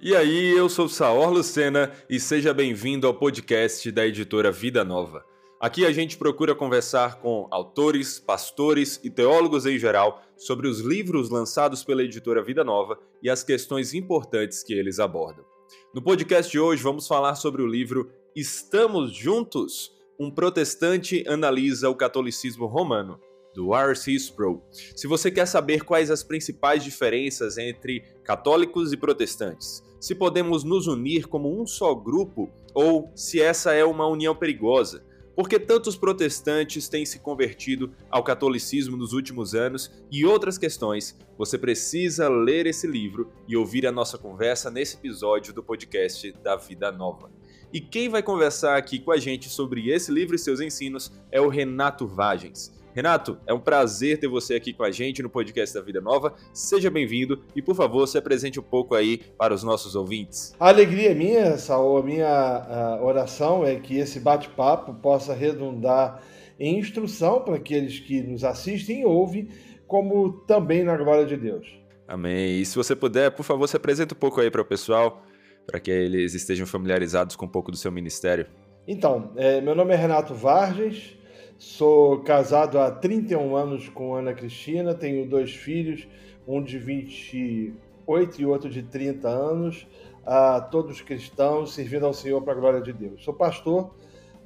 [0.00, 5.24] E aí, eu sou Saor Lucena e seja bem-vindo ao podcast da editora Vida Nova.
[5.60, 11.30] Aqui a gente procura conversar com autores, pastores e teólogos em geral sobre os livros
[11.30, 15.44] lançados pela editora Vida Nova e as questões importantes que eles abordam.
[15.92, 19.92] No podcast de hoje vamos falar sobre o livro Estamos Juntos?
[20.16, 23.18] Um protestante analisa o catolicismo romano,
[23.52, 24.12] do R.C.
[24.12, 24.62] Sproul.
[24.94, 30.86] Se você quer saber quais as principais diferenças entre católicos e protestantes, se podemos nos
[30.86, 35.04] unir como um só grupo ou se essa é uma união perigosa,
[35.38, 41.16] por que tantos protestantes têm se convertido ao catolicismo nos últimos anos e outras questões,
[41.36, 46.56] você precisa ler esse livro e ouvir a nossa conversa nesse episódio do podcast da
[46.56, 47.30] Vida Nova.
[47.72, 51.40] E quem vai conversar aqui com a gente sobre esse livro e seus ensinos é
[51.40, 52.76] o Renato Vagens.
[52.98, 56.34] Renato, é um prazer ter você aqui com a gente no podcast da Vida Nova.
[56.52, 60.52] Seja bem-vindo e, por favor, se apresente um pouco aí para os nossos ouvintes.
[60.58, 66.20] A alegria é minha, Saul, a minha oração é que esse bate-papo possa redundar
[66.58, 69.48] em instrução para aqueles que nos assistem e ouvem,
[69.86, 71.68] como também na glória de Deus.
[72.08, 72.58] Amém.
[72.60, 75.22] E se você puder, por favor, se apresente um pouco aí para o pessoal,
[75.64, 78.48] para que eles estejam familiarizados com um pouco do seu ministério.
[78.88, 81.16] Então, é, meu nome é Renato Vargas,
[81.58, 86.06] Sou casado há 31 anos com Ana Cristina, tenho dois filhos,
[86.46, 89.84] um de 28 e outro de 30 anos,
[90.24, 93.24] a todos cristãos, servindo ao Senhor para a glória de Deus.
[93.24, 93.92] Sou pastor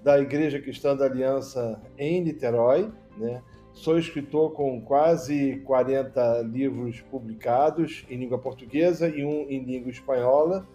[0.03, 3.43] da Igreja Cristã da Aliança em Niterói, né?
[3.75, 10.67] Sou escritor com quase 40 livros publicados em língua portuguesa e um em língua espanhola.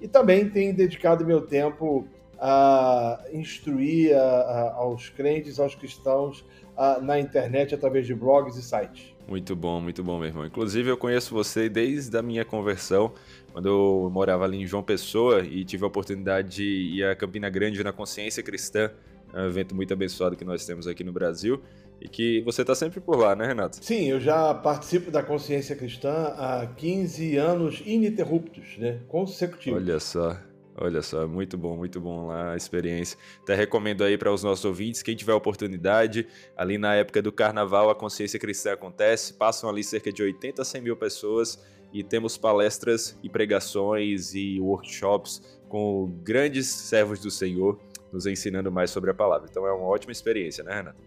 [0.00, 6.44] E também tenho dedicado meu tempo a instruir a, a, aos crentes, aos cristãos
[6.76, 9.14] a, na internet através de blogs e sites.
[9.26, 10.46] Muito bom, muito bom, meu irmão.
[10.46, 13.12] Inclusive, eu conheço você desde a minha conversão,
[13.52, 16.64] quando eu morava ali em João Pessoa e tive a oportunidade de
[16.96, 18.90] ir a Campina Grande na Consciência Cristã,
[19.34, 21.60] é um evento muito abençoado que nós temos aqui no Brasil
[22.00, 23.78] e que você está sempre por lá, né, Renato?
[23.84, 29.82] Sim, eu já participo da Consciência Cristã há 15 anos ininterruptos, né, consecutivos.
[29.82, 30.36] Olha só.
[30.78, 33.18] Olha só, muito bom, muito bom lá a experiência.
[33.42, 37.88] Até recomendo aí para os nossos ouvintes, quem tiver oportunidade, ali na época do carnaval
[37.88, 41.58] a consciência cristã acontece, passam ali cerca de 80 a 100 mil pessoas
[41.92, 47.78] e temos palestras e pregações e workshops com grandes servos do Senhor
[48.12, 49.48] nos ensinando mais sobre a palavra.
[49.50, 50.98] Então é uma ótima experiência, né, Renato?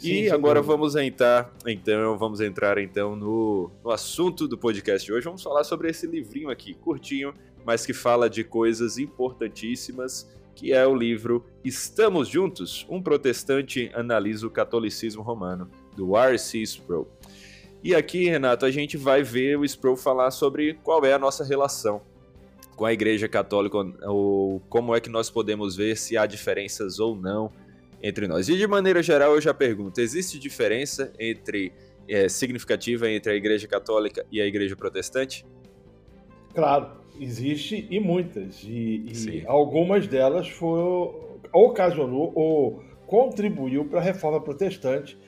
[0.00, 5.12] Sim, e agora vamos entrar, então, vamos entrar então no, no assunto do podcast de
[5.12, 5.26] hoje.
[5.26, 7.34] Vamos falar sobre esse livrinho aqui, curtinho,
[7.64, 12.86] mas que fala de coisas importantíssimas, que é o livro Estamos Juntos?
[12.88, 16.58] Um protestante analisa o catolicismo romano, do R.C.
[16.62, 17.08] Sproul.
[17.82, 21.44] E aqui, Renato, a gente vai ver o Sproul falar sobre qual é a nossa
[21.44, 22.02] relação
[22.76, 23.76] com a Igreja Católica,
[24.06, 27.52] ou como é que nós podemos ver se há diferenças ou não
[28.02, 28.48] entre nós.
[28.48, 31.72] E de maneira geral, eu já pergunto: existe diferença entre
[32.08, 35.46] é, significativa entre a Igreja Católica e a Igreja Protestante?
[36.54, 38.62] Claro, existe e muitas.
[38.64, 45.18] E, e algumas delas foram, ocasionou ou contribuiu para a reforma protestante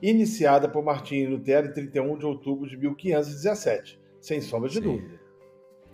[0.00, 4.80] iniciada por Martinho Lutero em 31 de outubro de 1517, sem sombra de Sim.
[4.80, 5.22] dúvida.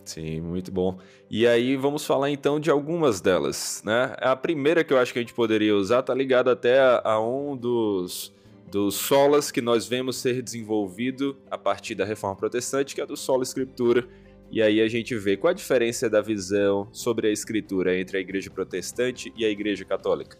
[0.04, 0.98] Sim, muito bom.
[1.30, 4.14] E aí vamos falar então de algumas delas, né?
[4.19, 7.20] A primeira que eu acho que a gente poderia usar tá ligada até a, a
[7.20, 8.32] um dos
[8.70, 13.16] dos solas que nós vemos ser desenvolvido a partir da reforma protestante, que é do
[13.16, 14.06] solo escritura,
[14.50, 18.20] e aí a gente vê qual a diferença da visão sobre a escritura entre a
[18.20, 20.38] igreja protestante e a igreja católica.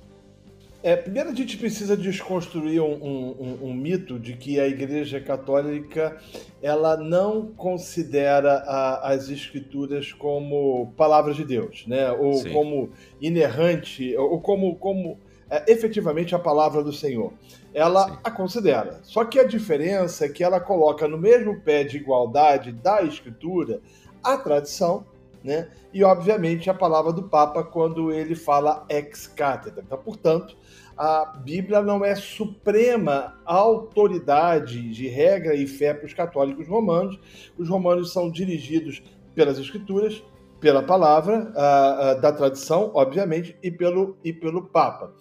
[0.81, 6.17] É, primeiro a gente precisa desconstruir um, um, um, mito de que a Igreja Católica
[6.63, 12.13] ela não considera a, as Escrituras como palavras de Deus, né?
[12.13, 12.53] Ou Sim.
[12.53, 15.19] como inerrante, ou como, como
[15.51, 17.33] é, efetivamente a palavra do Senhor.
[17.75, 18.19] Ela Sim.
[18.23, 19.01] a considera.
[19.03, 23.81] Só que a diferença é que ela coloca no mesmo pé de igualdade da Escritura
[24.23, 25.05] a tradição,
[25.43, 25.69] né?
[25.93, 29.83] E obviamente a palavra do Papa quando ele fala ex cátedra.
[29.85, 30.57] Então, portanto,
[30.97, 37.19] a Bíblia não é suprema autoridade de regra e fé para os católicos romanos.
[37.57, 39.03] Os romanos são dirigidos
[39.35, 40.23] pelas escrituras,
[40.59, 45.13] pela palavra uh, uh, da tradição, obviamente, e pelo, e pelo Papa.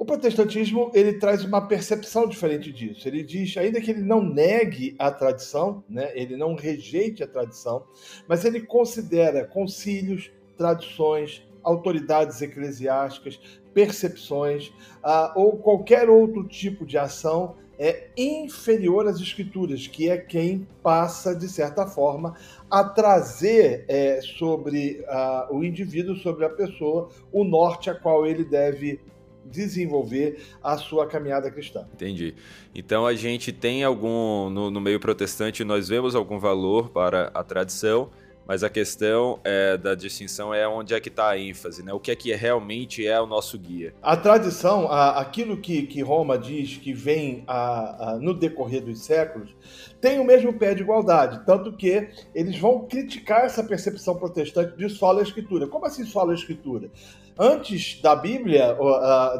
[0.00, 3.06] O protestantismo ele traz uma percepção diferente disso.
[3.06, 7.84] Ele diz, ainda que ele não negue a tradição, né, ele não rejeite a tradição,
[8.26, 13.38] mas ele considera concílios, tradições, autoridades eclesiásticas,
[13.74, 14.68] percepções
[15.04, 21.34] uh, ou qualquer outro tipo de ação é inferior às escrituras, que é quem passa,
[21.34, 22.36] de certa forma,
[22.70, 28.44] a trazer é, sobre uh, o indivíduo, sobre a pessoa, o norte a qual ele
[28.44, 29.00] deve
[29.44, 31.86] desenvolver a sua caminhada cristã.
[31.92, 32.34] Entendi.
[32.74, 37.42] Então a gente tem algum, no, no meio protestante, nós vemos algum valor para a
[37.42, 38.10] tradição,
[38.50, 41.92] mas a questão é, da distinção é onde é que está a ênfase, né?
[41.92, 43.94] O que é que realmente é o nosso guia?
[44.02, 49.04] A tradição, a, aquilo que, que Roma diz que vem a, a, no decorrer dos
[49.04, 49.54] séculos,
[50.00, 54.88] tem o mesmo pé de igualdade, tanto que eles vão criticar essa percepção protestante de
[54.88, 55.68] sola escritura.
[55.68, 56.90] Como assim sola escritura?
[57.38, 58.76] Antes da Bíblia,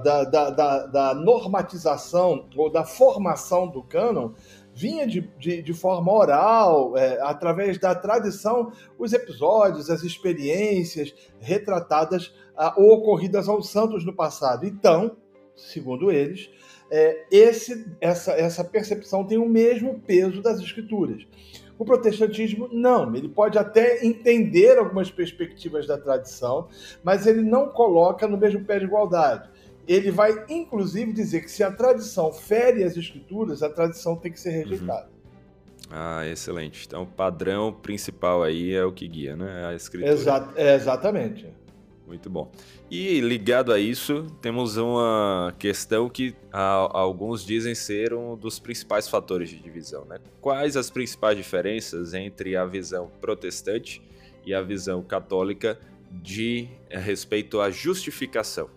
[0.04, 4.30] da, da, da, da normatização ou da formação do cânon,
[4.80, 12.34] vinha de, de, de forma oral, é, através da tradição, os episódios, as experiências retratadas
[12.56, 14.64] ah, ou ocorridas aos santos no passado.
[14.64, 15.18] Então,
[15.54, 16.50] segundo eles,
[16.90, 21.26] é, esse, essa, essa percepção tem o mesmo peso das escrituras.
[21.78, 23.14] O protestantismo, não.
[23.14, 26.68] Ele pode até entender algumas perspectivas da tradição,
[27.02, 29.48] mas ele não coloca no mesmo pé de igualdade
[29.86, 34.40] ele vai inclusive dizer que se a tradição fere as escrituras, a tradição tem que
[34.40, 35.06] ser rejeitada.
[35.06, 35.20] Uhum.
[35.90, 36.84] Ah, excelente.
[36.86, 39.66] Então, o padrão principal aí é o que guia, né?
[39.66, 40.12] A escritura.
[40.14, 41.48] Exa é, exatamente.
[42.06, 42.50] Muito bom.
[42.90, 49.08] E ligado a isso, temos uma questão que a, alguns dizem ser um dos principais
[49.08, 50.04] fatores de divisão.
[50.04, 50.18] Né?
[50.40, 54.02] Quais as principais diferenças entre a visão protestante
[54.44, 55.78] e a visão católica
[56.10, 58.68] de a respeito à justificação?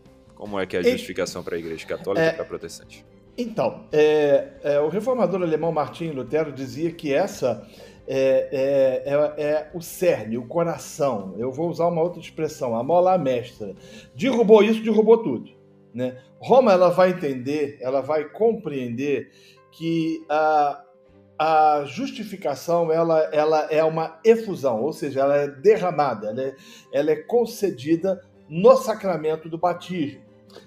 [0.44, 3.06] Como é que é a justificação para a Igreja Católica é, e para a protestante?
[3.38, 7.66] Então, é, é, o reformador alemão Martim Lutero dizia que essa
[8.06, 11.34] é, é, é, é, o cerne, o coração.
[11.38, 13.74] Eu vou usar uma outra expressão, a mola mestra.
[14.14, 15.50] Derrubou isso, derrubou tudo.
[15.94, 16.18] Né?
[16.40, 19.32] Roma ela vai entender, ela vai compreender
[19.72, 20.84] que a,
[21.40, 26.56] a justificação ela, ela é uma efusão, ou seja, ela é derramada, ela é,
[26.92, 28.20] ela é concedida
[28.50, 30.23] no sacramento do batismo.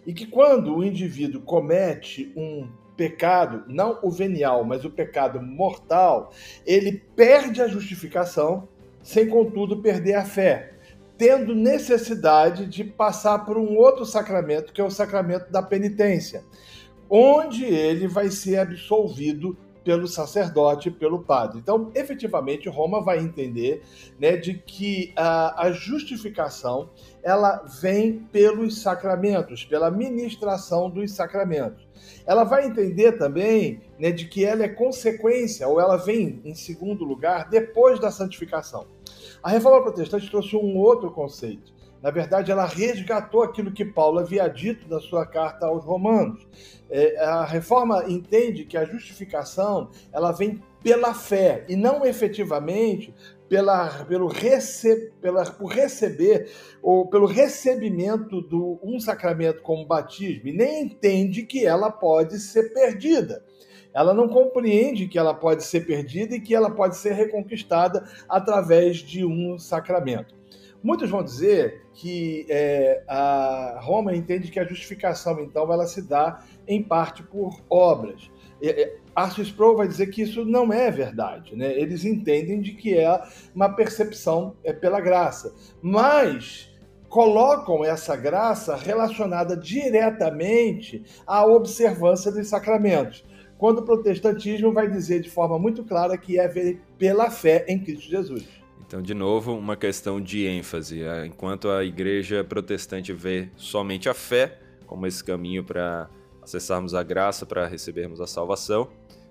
[0.06, 6.32] E que quando o indivíduo comete um pecado, não o venial, mas o pecado mortal,
[6.64, 8.68] ele perde a justificação,
[9.02, 10.72] sem contudo perder a fé,
[11.18, 16.44] tendo necessidade de passar por um outro sacramento, que é o sacramento da penitência,
[17.08, 19.56] onde ele vai ser absolvido
[19.86, 21.60] pelo sacerdote, pelo padre.
[21.60, 23.84] Então, efetivamente, Roma vai entender
[24.18, 26.90] né, de que a, a justificação
[27.22, 31.86] ela vem pelos sacramentos, pela ministração dos sacramentos.
[32.26, 37.04] Ela vai entender também né, de que ela é consequência, ou ela vem em segundo
[37.04, 38.88] lugar, depois da santificação.
[39.40, 41.75] A reforma protestante trouxe um outro conceito.
[42.06, 46.46] Na verdade, ela resgatou aquilo que Paulo havia dito na sua carta aos Romanos.
[46.88, 53.12] É, a reforma entende que a justificação ela vem pela fé e não efetivamente
[53.48, 56.48] pela, pelo rece, pela, por receber
[56.80, 62.72] ou pelo recebimento de um sacramento como batismo, e nem entende que ela pode ser
[62.72, 63.44] perdida.
[63.92, 68.98] Ela não compreende que ela pode ser perdida e que ela pode ser reconquistada através
[68.98, 70.36] de um sacramento.
[70.82, 76.43] Muitos vão dizer que é, a Roma entende que a justificação, então, ela se dá
[76.67, 78.31] em parte por obras.
[79.14, 81.56] Arthur Sproul vai dizer que isso não é verdade.
[81.56, 81.73] Né?
[81.78, 83.23] Eles entendem de que é
[83.54, 85.54] uma percepção é, pela graça.
[85.83, 86.71] Mas
[87.09, 93.25] colocam essa graça relacionada diretamente à observância dos sacramentos.
[93.59, 98.11] Quando o protestantismo vai dizer de forma muito clara que é pela fé em Cristo
[98.11, 98.47] Jesus.
[98.87, 101.02] Então, de novo, uma questão de ênfase.
[101.02, 106.09] É, enquanto a igreja protestante vê somente a fé como esse caminho para
[106.40, 108.88] acessarmos a graça, para recebermos a salvação,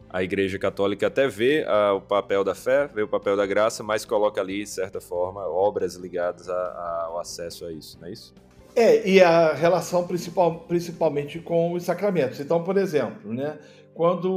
[0.10, 3.84] a igreja católica até vê uh, o papel da fé, vê o papel da graça,
[3.84, 8.08] mas coloca ali, de certa forma, obras ligadas a, a, ao acesso a isso, não
[8.08, 8.34] é isso?
[8.76, 12.40] É, e a relação principal, principalmente com os sacramentos.
[12.42, 13.58] Então, por exemplo, né,
[13.96, 14.30] quando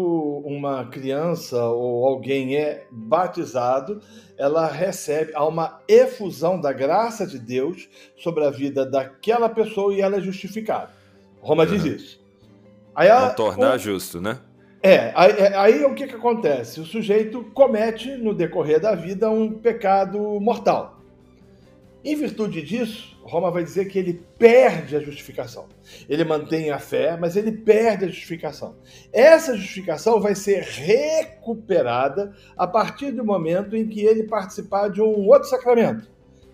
[0.45, 4.01] uma criança ou alguém é batizado,
[4.39, 10.01] ela recebe há uma efusão da graça de Deus sobre a vida daquela pessoa e
[10.01, 10.91] ela é justificada.
[11.41, 11.71] Roma uhum.
[11.71, 12.21] diz isso.
[12.95, 14.39] Aí Não tornar o, justo, né?
[14.81, 16.81] É, aí, é, aí o que, que acontece?
[16.81, 20.98] O sujeito comete no decorrer da vida um pecado mortal.
[22.05, 25.67] Em virtude disso, Roma vai dizer que ele perde a justificação.
[26.09, 28.77] Ele mantém a fé, mas ele perde a justificação.
[29.13, 35.27] Essa justificação vai ser recuperada a partir do momento em que ele participar de um
[35.27, 36.09] outro sacramento,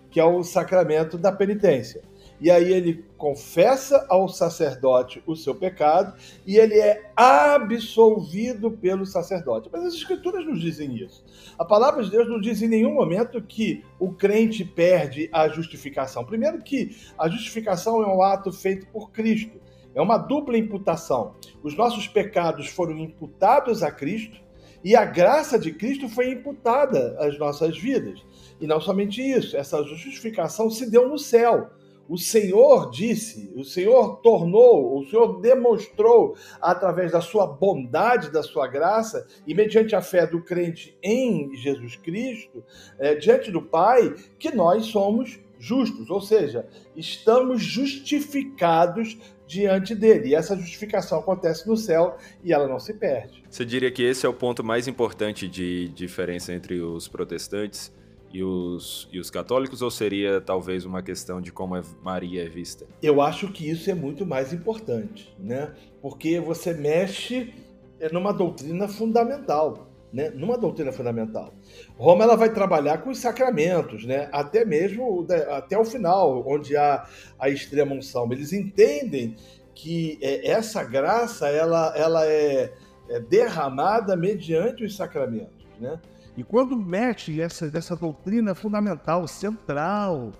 [0.09, 2.01] que é o sacramento da penitência.
[2.39, 6.13] E aí ele confessa ao sacerdote o seu pecado
[6.45, 9.69] e ele é absolvido pelo sacerdote.
[9.71, 11.23] Mas as escrituras nos dizem isso.
[11.57, 16.25] A palavra de Deus não diz em nenhum momento que o crente perde a justificação.
[16.25, 19.59] Primeiro que a justificação é um ato feito por Cristo.
[19.93, 21.35] É uma dupla imputação.
[21.63, 24.43] Os nossos pecados foram imputados a Cristo
[24.83, 28.21] e a graça de Cristo foi imputada às nossas vidas.
[28.59, 31.71] E não somente isso, essa justificação se deu no céu
[32.07, 38.67] o Senhor disse, o Senhor tornou, o Senhor demonstrou através da sua bondade, da sua
[38.67, 42.63] graça e mediante a fé do crente em Jesus Cristo,
[42.99, 50.29] é, diante do Pai, que nós somos justos, ou seja, estamos justificados diante dele.
[50.29, 53.43] E essa justificação acontece no céu e ela não se perde.
[53.49, 57.91] Você diria que esse é o ponto mais importante de diferença entre os protestantes?
[58.35, 62.85] E os, e os católicos, ou seria talvez uma questão de como Maria é vista?
[63.01, 65.73] Eu acho que isso é muito mais importante, né?
[66.01, 67.53] Porque você mexe
[68.11, 69.89] numa doutrina fundamental.
[70.11, 71.53] Né, numa doutrina fundamental.
[71.97, 77.05] Roma ela vai trabalhar com os sacramentos, né, até mesmo até o final, onde há
[77.37, 78.31] a extrema unção.
[78.31, 79.35] Eles entendem
[79.73, 82.71] que é, essa graça ela, ela é,
[83.09, 85.64] é derramada mediante os sacramentos.
[85.79, 85.99] Né?
[86.37, 90.31] E quando mete essa, essa doutrina fundamental, central,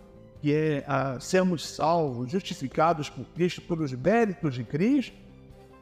[0.41, 5.15] que é a sermos salvos, justificados por Cristo pelos méritos de Cristo,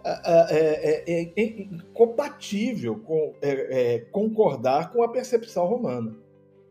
[0.06, 0.20] é,
[0.50, 6.14] é, é, é incompatível com é, é, concordar com a percepção romana.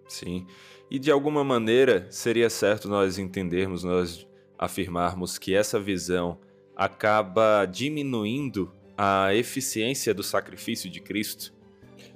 [0.07, 0.47] Sim.
[0.91, 6.39] E de alguma maneira seria certo nós entendermos, nós afirmarmos que essa visão
[6.77, 11.52] acaba diminuindo a eficiência do sacrifício de Cristo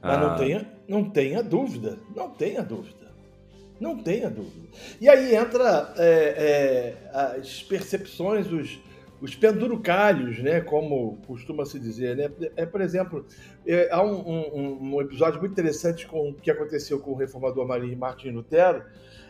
[0.06, 0.34] mas não, ah.
[0.34, 3.06] tenha, não tenha dúvida, não tenha dúvida.
[3.78, 4.68] Não tenha dúvida.
[5.00, 8.80] E aí entra é, é, as percepções, os,
[9.20, 12.16] os pendurucalhos, né, como costuma se dizer.
[12.16, 12.30] Né?
[12.56, 13.26] É, por exemplo,
[13.66, 17.66] é, há um, um, um, episódio muito interessante com o que aconteceu com o reformador
[17.98, 18.82] Martin Lutero,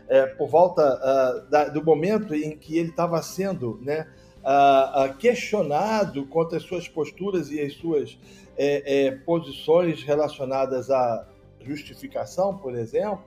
[0.09, 4.07] é, por volta uh, da, do momento em que ele estava sendo né,
[4.45, 8.17] uh, uh, questionado contra as suas posturas e as suas
[8.57, 11.27] é, é, posições relacionadas à
[11.61, 13.25] justificação, por exemplo,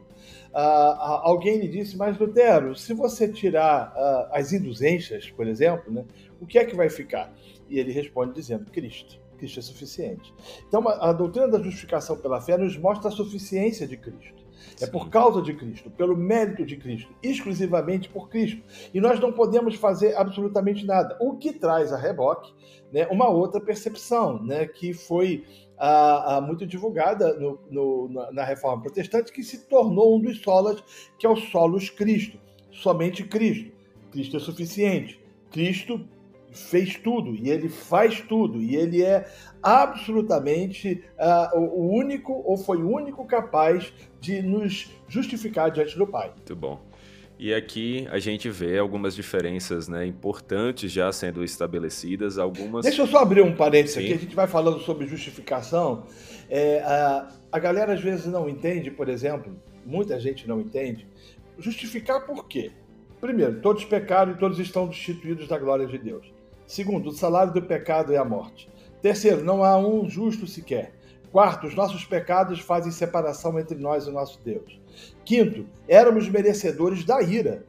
[0.53, 6.05] ah, alguém lhe disse, mas Lutero, se você tirar ah, as indulgências, por exemplo, né,
[6.39, 7.33] o que é que vai ficar?
[7.69, 9.19] E ele responde dizendo: Cristo.
[9.38, 10.33] Cristo é suficiente.
[10.67, 14.39] Então, a, a doutrina da justificação pela fé nos mostra a suficiência de Cristo.
[14.81, 18.62] É por causa de Cristo, pelo mérito de Cristo, exclusivamente por Cristo.
[18.93, 21.17] E nós não podemos fazer absolutamente nada.
[21.21, 22.53] O que traz a reboque
[22.91, 25.46] né, uma outra percepção, né, que foi
[25.77, 30.84] ah, ah, muito divulgada no, no, na Reforma Protestante, que se tornou um dos solas,
[31.17, 32.39] que é o solos Cristo.
[32.72, 33.72] Somente Cristo.
[34.12, 35.19] Cristo é suficiente.
[35.51, 36.05] Cristo
[36.51, 39.27] fez tudo e ele faz tudo e ele é
[39.62, 46.31] absolutamente uh, o único ou foi o único capaz de nos justificar diante do Pai.
[46.36, 46.88] Muito bom.
[47.39, 52.84] E aqui a gente vê algumas diferenças né, importantes já sendo estabelecidas, algumas...
[52.84, 54.03] Deixa eu só abrir um parênteses Sim.
[54.03, 56.03] aqui, a gente vai falando sobre justificação.
[56.50, 59.55] É, a, a galera às vezes não entende, por exemplo,
[59.86, 61.08] muita gente não entende,
[61.58, 62.72] justificar por quê?
[63.22, 66.34] Primeiro, todos pecaram e todos estão destituídos da glória de Deus.
[66.67, 68.69] Segundo, o salário do pecado é a morte.
[69.01, 70.91] Terceiro, não há um justo sequer.
[71.31, 74.78] Quarto, os nossos pecados fazem separação entre nós e o nosso Deus.
[75.29, 77.63] Quinto, éramos merecedores da ira,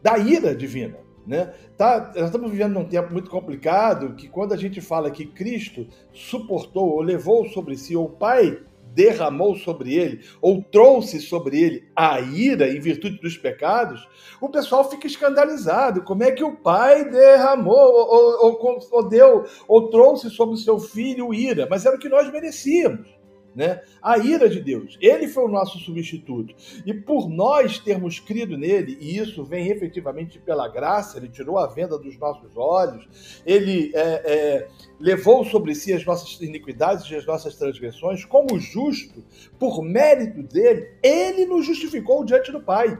[0.00, 0.98] da ira divina.
[1.26, 1.52] Né?
[1.76, 5.88] Tá, nós estamos vivendo num tempo muito complicado que quando a gente fala que Cristo
[6.12, 8.60] suportou ou levou sobre si, ou o Pai
[8.94, 14.08] derramou sobre ele, ou trouxe sobre ele a ira em virtude dos pecados,
[14.40, 16.04] o pessoal fica escandalizado.
[16.04, 20.78] Como é que o pai derramou, ou, ou, ou deu, ou trouxe sobre o seu
[20.78, 21.66] filho ira?
[21.68, 23.15] Mas era o que nós merecíamos
[23.56, 23.80] né?
[24.02, 24.98] A ira de Deus.
[25.00, 26.54] Ele foi o nosso substituto.
[26.84, 31.66] E por nós termos crido nele, e isso vem efetivamente pela graça, ele tirou a
[31.66, 33.08] venda dos nossos olhos,
[33.46, 34.68] ele é, é,
[35.00, 39.24] levou sobre si as nossas iniquidades e as nossas transgressões, como justo,
[39.58, 42.98] por mérito dele, ele nos justificou diante do Pai.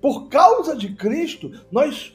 [0.00, 2.14] Por causa de Cristo, nós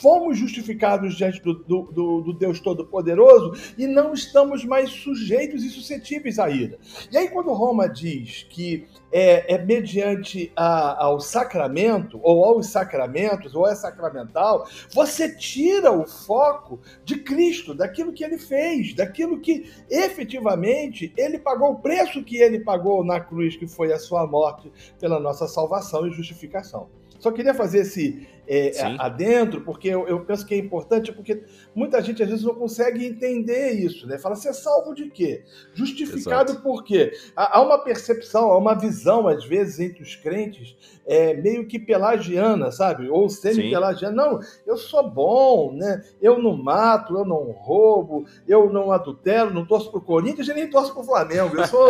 [0.00, 6.38] fomos justificados diante do, do, do, Deus Todo-Poderoso e não estamos mais sujeitos e suscetíveis
[6.38, 6.78] à ira.
[7.10, 13.54] E aí, quando Roma diz que é, é mediante a, ao sacramento, ou aos sacramentos,
[13.54, 19.70] ou é sacramental, você tira o foco de Cristo, daquilo que ele fez, daquilo que
[19.90, 24.72] efetivamente ele pagou, o preço que ele pagou na cruz, que foi a sua morte
[24.98, 26.88] pela nossa salvação e justificação.
[27.22, 31.42] Só queria fazer esse é, adentro, porque eu, eu, penso que é importante, porque
[31.74, 34.18] muita gente às vezes não consegue entender isso, né?
[34.18, 35.42] Fala, você é salvo de quê?
[35.72, 36.62] Justificado Exato.
[36.62, 37.12] por quê?
[37.34, 41.78] Há, há, uma percepção, há uma visão, às vezes, entre os crentes, é, meio que
[41.78, 43.08] pelagiana, sabe?
[43.08, 44.14] Ou semi-pelagiana.
[44.14, 46.04] Não, eu sou bom, né?
[46.20, 50.68] Eu não mato, eu não roubo, eu não adultero, não torço pro Corinthians e nem
[50.68, 51.56] torço pro Flamengo.
[51.56, 51.88] Eu sou,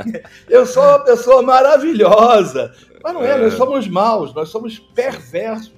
[0.48, 2.72] eu sou uma pessoa maravilhosa.
[3.02, 5.77] Mas não é, é, nós somos maus, nós somos perversos.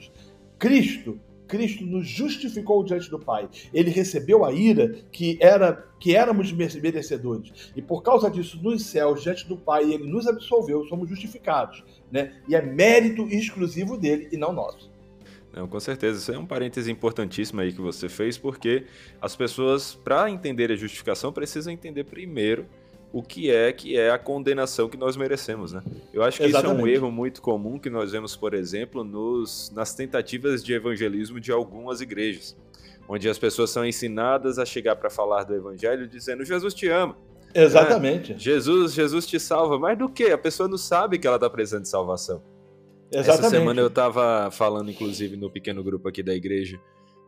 [0.61, 3.49] Cristo, Cristo nos justificou diante do Pai.
[3.75, 7.73] Ele recebeu a ira que era que éramos merecedores.
[7.75, 12.41] E por causa disso, nos céus, diante do Pai, ele nos absolveu, somos justificados, né?
[12.49, 14.91] E é mérito exclusivo dele e não nosso.
[15.53, 16.19] Não, com certeza.
[16.19, 18.85] Isso é um parêntese importantíssimo aí que você fez, porque
[19.21, 22.67] as pessoas, para entender a justificação, precisam entender primeiro
[23.13, 25.83] o que é que é a condenação que nós merecemos, né?
[26.13, 26.77] Eu acho que Exatamente.
[26.77, 30.73] isso é um erro muito comum que nós vemos, por exemplo, nos, nas tentativas de
[30.73, 32.57] evangelismo de algumas igrejas,
[33.09, 37.17] onde as pessoas são ensinadas a chegar para falar do evangelho dizendo Jesus te ama.
[37.53, 38.33] Exatamente.
[38.33, 38.39] Né?
[38.39, 40.27] Jesus, Jesus te salva, mas do que?
[40.27, 42.43] A pessoa não sabe que ela está precisando de salvação.
[43.13, 43.47] Exatamente.
[43.47, 46.81] Essa semana eu estava falando, inclusive, no pequeno grupo aqui da igreja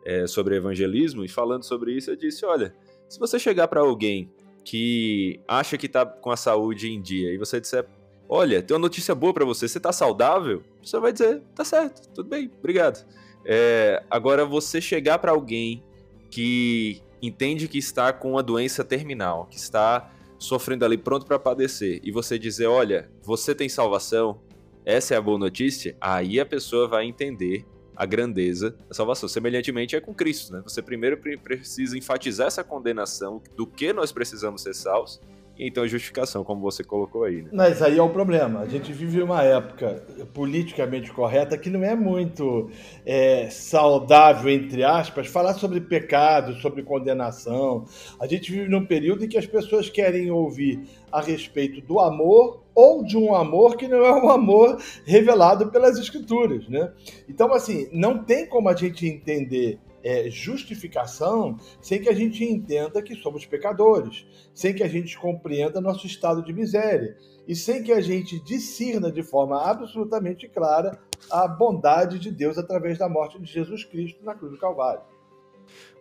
[0.04, 2.72] é, sobre evangelismo e falando sobre isso, eu disse, olha,
[3.08, 4.30] se você chegar para alguém
[4.64, 7.86] que acha que tá com a saúde em dia e você disser,
[8.28, 10.62] olha, tem uma notícia boa para você, você tá saudável?
[10.82, 13.04] Você vai dizer, tá certo, tudo bem, obrigado.
[13.44, 15.82] É, agora, você chegar para alguém
[16.30, 22.00] que entende que está com uma doença terminal, que está sofrendo ali pronto para padecer,
[22.02, 24.40] e você dizer, olha, você tem salvação,
[24.84, 27.64] essa é a boa notícia, aí a pessoa vai entender
[28.02, 29.28] a grandeza da salvação.
[29.28, 30.60] Semelhantemente é com Cristo, né?
[30.64, 35.20] Você primeiro precisa enfatizar essa condenação do que nós precisamos ser salvos,
[35.58, 37.42] então a justificação, como você colocou aí.
[37.42, 37.50] Né?
[37.52, 38.60] Mas aí é o problema.
[38.60, 42.70] A gente vive uma época politicamente correta que não é muito
[43.04, 47.84] é, saudável, entre aspas, falar sobre pecado, sobre condenação.
[48.18, 50.80] A gente vive num período em que as pessoas querem ouvir
[51.10, 55.98] a respeito do amor ou de um amor que não é um amor revelado pelas
[55.98, 56.90] escrituras, né?
[57.28, 63.02] Então, assim, não tem como a gente entender é, justificação sem que a gente entenda
[63.02, 67.92] que somos pecadores, sem que a gente compreenda nosso estado de miséria e sem que
[67.92, 70.98] a gente discirna de forma absolutamente clara
[71.30, 75.02] a bondade de Deus através da morte de Jesus Cristo na cruz do Calvário.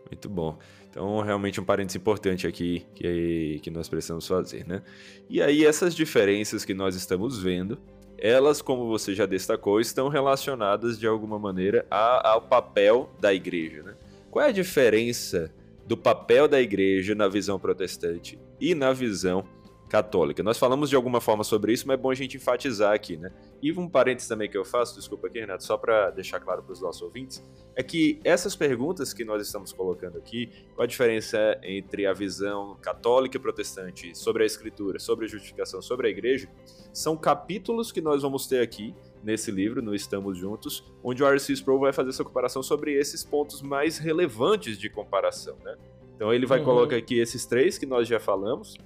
[0.10, 0.58] Muito bom.
[0.90, 4.82] Então, realmente um parênteses importante aqui que, que nós precisamos fazer, né?
[5.30, 7.80] E aí, essas diferenças que nós estamos vendo,
[8.22, 13.96] elas, como você já destacou, estão relacionadas de alguma maneira ao papel da igreja, né?
[14.30, 15.52] Qual é a diferença
[15.86, 19.44] do papel da igreja na visão protestante e na visão
[19.92, 20.42] católica.
[20.42, 23.30] Nós falamos de alguma forma sobre isso, mas é bom a gente enfatizar aqui, né?
[23.62, 26.72] E um parênteses também que eu faço, desculpa aqui, Renato, só para deixar claro para
[26.72, 27.44] os nossos ouvintes,
[27.76, 32.78] é que essas perguntas que nós estamos colocando aqui, qual a diferença entre a visão
[32.82, 36.48] católica e protestante sobre a escritura, sobre a justificação, sobre a igreja,
[36.94, 41.52] são capítulos que nós vamos ter aqui nesse livro, no Estamos Juntos, onde o R.C.
[41.52, 45.76] Sproul vai fazer essa comparação sobre esses pontos mais relevantes de comparação, né?
[46.16, 46.66] Então ele vai uhum.
[46.66, 48.78] colocar aqui esses três que nós já falamos,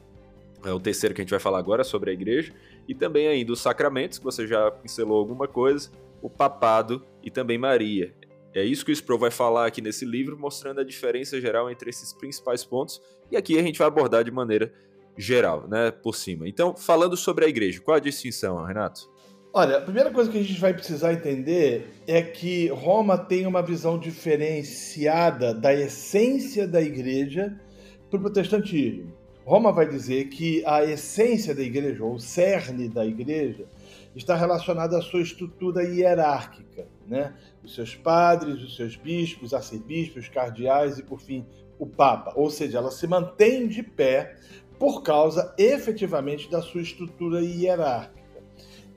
[0.65, 2.51] é o terceiro que a gente vai falar agora sobre a igreja,
[2.88, 5.89] e também ainda os sacramentos, que você já pincelou alguma coisa,
[6.21, 8.13] o papado e também Maria.
[8.54, 11.89] É isso que o Sproul vai falar aqui nesse livro, mostrando a diferença geral entre
[11.89, 14.73] esses principais pontos, e aqui a gente vai abordar de maneira
[15.17, 16.47] geral, né, por cima.
[16.47, 19.13] Então, falando sobre a igreja, qual a distinção, Renato?
[19.54, 23.62] Olha, a primeira coisa que a gente vai precisar entender é que Roma tem uma
[23.62, 27.58] visão diferenciada da essência da igreja
[28.10, 29.13] para o protestantismo.
[29.45, 33.67] Roma vai dizer que a essência da igreja, ou o cerne da igreja,
[34.15, 37.36] está relacionada à sua estrutura hierárquica, né?
[37.63, 41.45] Os seus padres, os seus bispos, arcebispos, cardeais e, por fim,
[41.77, 42.34] o Papa.
[42.36, 44.36] Ou seja, ela se mantém de pé
[44.79, 48.25] por causa efetivamente da sua estrutura hierárquica.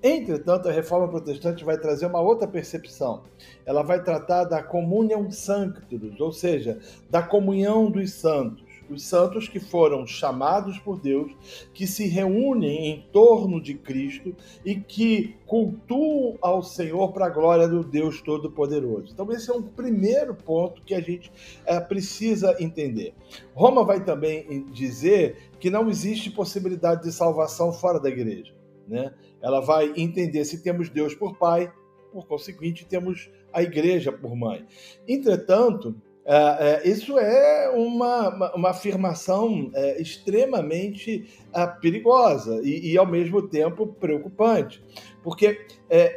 [0.03, 3.25] Entretanto, a reforma protestante vai trazer uma outra percepção.
[3.67, 6.79] Ela vai tratar da comunhão sanctus, ou seja,
[7.11, 11.33] da comunhão dos santos os santos que foram chamados por Deus,
[11.72, 17.68] que se reúnem em torno de Cristo e que cultuam ao Senhor para a glória
[17.68, 19.12] do Deus Todo-Poderoso.
[19.12, 21.31] Então, esse é um primeiro ponto que a gente
[21.66, 23.14] é, precisa entender.
[23.55, 28.55] Roma vai também dizer que não existe possibilidade de salvação fora da igreja.
[28.87, 29.12] Né?
[29.42, 31.72] Ela vai entender se temos Deus por Pai,
[32.12, 34.66] por conseguinte, temos a igreja por mãe.
[35.07, 35.94] Entretanto,
[36.31, 41.27] É, é, isso é uma, uma afirmação é, extremamente
[41.81, 44.85] perigosa e, e, ao mesmo tempo, preocupante.
[45.23, 45.67] Porque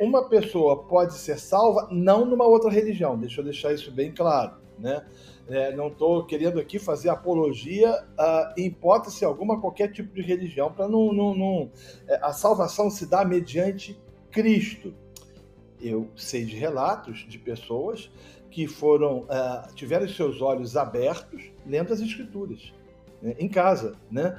[0.01, 4.57] uma pessoa pode ser salva não numa outra religião, deixa eu deixar isso bem claro.
[4.77, 5.01] Né?
[5.75, 7.93] Não estou querendo aqui fazer apologia
[8.57, 11.71] em hipótese alguma qualquer tipo de religião, para não, não, não,
[12.21, 14.93] A salvação se dá mediante Cristo.
[15.81, 18.11] Eu sei de relatos de pessoas
[18.51, 22.73] que foram uh, tiveram seus olhos abertos lendo as escrituras
[23.21, 24.37] né, em casa, né,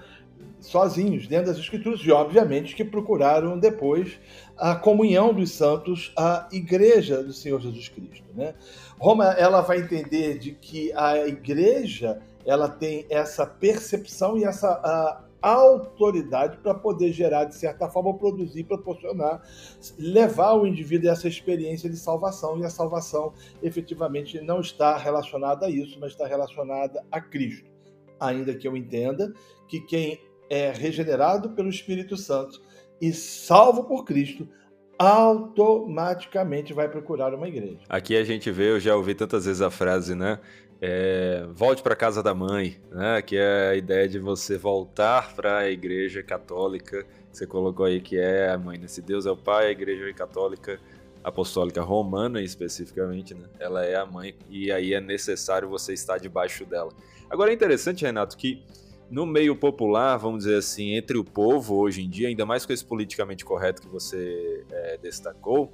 [0.60, 4.18] sozinhos dentro das escrituras e obviamente que procuraram depois
[4.56, 8.54] a comunhão dos santos, a igreja do Senhor Jesus Cristo, né?
[8.98, 16.58] Roma ela vai entender de que a igreja ela tem essa percepção e essa autoridade
[16.58, 19.42] para poder gerar, de certa forma, produzir, proporcionar,
[19.98, 22.58] levar o indivíduo a essa experiência de salvação.
[22.58, 27.70] E a salvação efetivamente não está relacionada a isso, mas está relacionada a Cristo.
[28.20, 29.32] Ainda que eu entenda
[29.66, 32.60] que quem é regenerado pelo Espírito Santo
[33.00, 34.46] e salvo por Cristo
[34.98, 37.80] automaticamente vai procurar uma igreja.
[37.88, 40.38] Aqui a gente vê, eu já ouvi tantas vezes a frase, né?
[40.84, 43.22] É, volte para casa da mãe, né?
[43.22, 47.06] Que é a ideia de você voltar para a igreja católica.
[47.30, 48.88] Você colocou aí que é a mãe, né?
[48.88, 50.80] Se Deus é o pai, a igreja católica
[51.22, 53.46] apostólica romana especificamente, né?
[53.60, 56.90] Ela é a mãe e aí é necessário você estar debaixo dela.
[57.30, 58.60] Agora é interessante, Renato, que
[59.08, 62.72] no meio popular, vamos dizer assim, entre o povo hoje em dia, ainda mais com
[62.72, 65.72] esse politicamente correto que você é, destacou,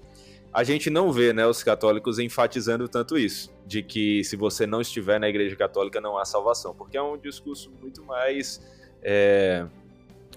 [0.53, 4.81] a gente não vê né, os católicos enfatizando tanto isso, de que se você não
[4.81, 8.61] estiver na igreja católica não há salvação, porque é um discurso muito mais,
[9.03, 9.67] é,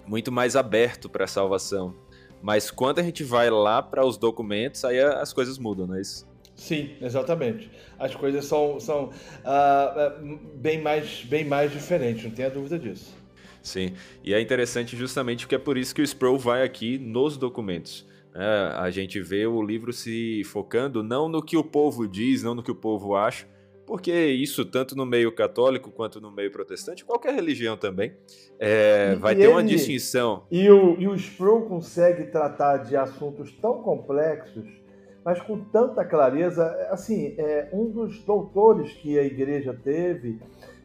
[0.05, 1.95] muito mais aberto para a salvação.
[2.41, 6.01] Mas quando a gente vai lá para os documentos, aí as coisas mudam, não é
[6.01, 6.29] isso?
[6.55, 7.71] Sim, exatamente.
[7.97, 13.15] As coisas são, são uh, bem, mais, bem mais diferentes, não tenha dúvida disso.
[13.63, 13.93] Sim,
[14.23, 18.10] e é interessante justamente porque é por isso que o Sproul vai aqui nos documentos
[18.33, 22.55] é, a gente vê o livro se focando não no que o povo diz, não
[22.55, 23.45] no que o povo acha,
[23.85, 28.13] porque isso, tanto no meio católico quanto no meio protestante, qualquer religião também,
[28.57, 30.43] é, vai ter ele, uma distinção.
[30.49, 34.65] E o, e o Sproul consegue tratar de assuntos tão complexos,
[35.25, 36.65] mas com tanta clareza.
[36.89, 40.39] Assim, é, um dos doutores que a igreja teve,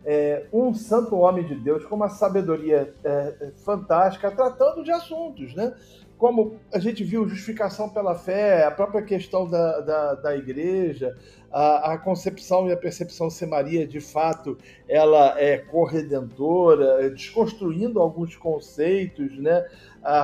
[0.05, 5.73] é, um santo homem de Deus com uma sabedoria é, fantástica, tratando de assuntos, né?
[6.19, 11.15] Como a gente viu, justificação pela fé, a própria questão da, da, da igreja,
[11.53, 14.57] a, a, concepção e a percepção se Maria, de fato,
[14.89, 19.67] ela é corredentora, desconstruindo alguns conceitos né,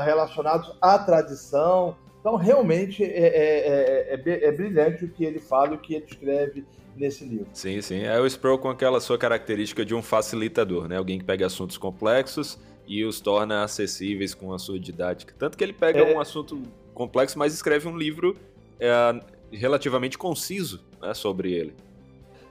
[0.05, 1.97] relacionados à tradição.
[2.21, 6.65] Então, realmente, é, é, é, é, brilhante o que ele fala, o que ele escreve
[6.97, 7.49] nesse livro.
[7.53, 8.03] Sim, sim.
[8.05, 10.97] É o Sproul com aquela sua característica de um facilitador, né?
[10.97, 15.35] Alguém que pega assuntos complexos e os torna acessíveis com a sua didática.
[15.39, 16.15] Tanto que ele pega é...
[16.15, 16.61] um assunto
[16.95, 18.37] complexo, mas escreve um livro
[18.79, 21.75] é, relativamente conciso né, sobre ele.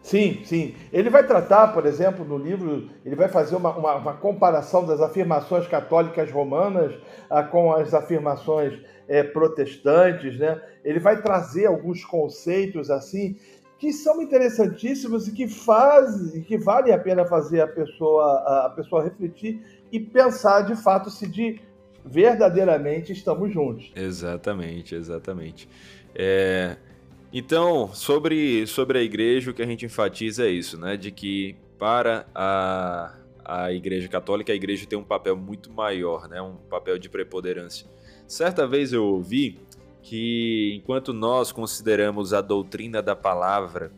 [0.01, 0.75] Sim, sim.
[0.91, 4.99] Ele vai tratar, por exemplo, no livro, ele vai fazer uma, uma, uma comparação das
[4.99, 6.95] afirmações católicas romanas
[7.29, 10.59] ah, com as afirmações é, protestantes, né?
[10.83, 13.37] Ele vai trazer alguns conceitos assim
[13.77, 19.03] que são interessantíssimos e que fazem, que vale a pena fazer a pessoa, a pessoa
[19.03, 19.59] refletir
[19.91, 21.59] e pensar de fato se de
[22.05, 23.91] verdadeiramente estamos juntos.
[23.95, 25.67] Exatamente, exatamente.
[26.15, 26.77] É,
[27.31, 30.97] então, sobre, sobre a igreja, o que a gente enfatiza é isso, né?
[30.97, 36.41] De que para a, a igreja católica, a igreja tem um papel muito maior, né?
[36.41, 37.87] Um papel de preponderância.
[38.27, 39.59] Certa vez eu ouvi
[40.01, 43.91] que enquanto nós consideramos a doutrina da palavra,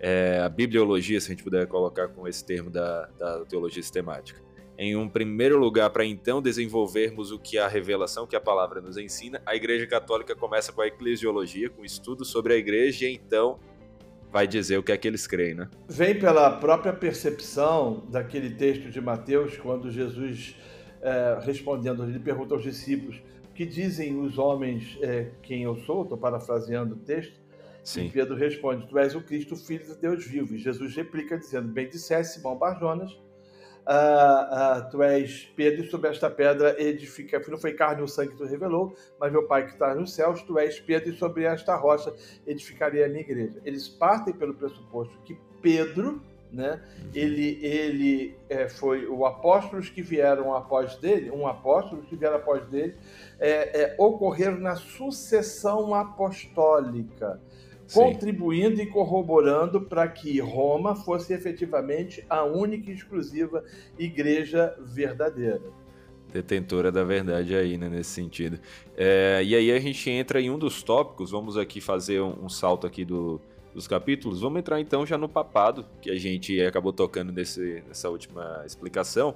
[0.00, 4.40] é, a bibliologia, se a gente puder colocar com esse termo da, da teologia sistemática,
[4.80, 8.96] em um primeiro lugar para então desenvolvermos o que a revelação que a palavra nos
[8.96, 13.58] ensina, a Igreja Católica começa com a eclesiologia, com estudo sobre a igreja e então
[14.32, 15.68] vai dizer o que é que eles creem, né?
[15.86, 20.56] Vem pela própria percepção daquele texto de Mateus, quando Jesus,
[21.02, 23.20] é, respondendo, ele pergunta aos discípulos:
[23.54, 26.04] que dizem os homens é, quem eu sou?
[26.04, 27.38] Estou parafraseando o texto.
[27.84, 28.06] Sim.
[28.06, 30.54] E Pedro responde: Tu és o Cristo, filho de Deus vivo.
[30.54, 33.10] E Jesus replica dizendo: Bem disseste, Simão Barjonas,
[33.86, 37.42] uh, uh, tu és Pedro, e sobre esta pedra edifica.
[37.48, 40.42] Não foi carne ou sangue que tu revelou, mas meu Pai que está nos céus,
[40.42, 42.14] tu és Pedro, e sobre esta rocha
[42.46, 43.60] edificarei a minha igreja.
[43.64, 46.80] Eles partem pelo pressuposto que Pedro né?
[47.14, 52.66] Ele, ele é, foi o apóstolos que vieram após dele, um apóstolo que vieram após
[52.66, 52.96] dele,
[53.38, 57.40] é, é, ocorreram na sucessão apostólica.
[57.92, 63.64] Contribuindo e corroborando para que Roma fosse efetivamente a única e exclusiva
[63.98, 65.62] igreja verdadeira.
[66.32, 68.60] Detentora da verdade aí, né, nesse sentido.
[68.96, 72.48] É, e aí a gente entra em um dos tópicos, vamos aqui fazer um, um
[72.48, 73.40] salto aqui do,
[73.74, 78.08] dos capítulos, vamos entrar então já no papado, que a gente acabou tocando nesse, nessa
[78.08, 79.34] última explicação,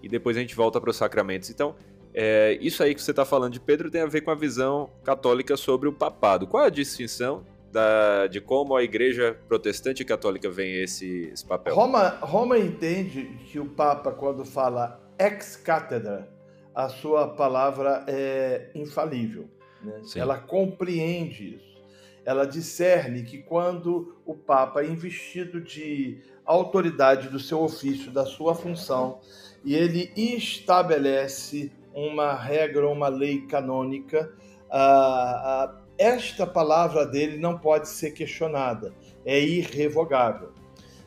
[0.00, 1.50] e depois a gente volta para os sacramentos.
[1.50, 1.74] Então,
[2.14, 4.90] é, isso aí que você está falando de Pedro tem a ver com a visão
[5.04, 6.46] católica sobre o papado.
[6.46, 11.44] Qual é a distinção da, de como a igreja protestante e católica vê esse, esse
[11.44, 11.74] papel?
[11.74, 16.28] Roma, Roma entende que o Papa, quando fala ex cátedra,
[16.74, 19.48] a sua palavra é infalível.
[19.82, 20.00] Né?
[20.16, 21.78] Ela compreende isso.
[22.24, 28.54] Ela discerne que quando o Papa é investido de autoridade do seu ofício, da sua
[28.54, 29.20] função,
[29.64, 34.32] e ele estabelece uma regra, uma lei canônica,
[34.70, 40.52] ah, esta palavra dele não pode ser questionada, é irrevogável.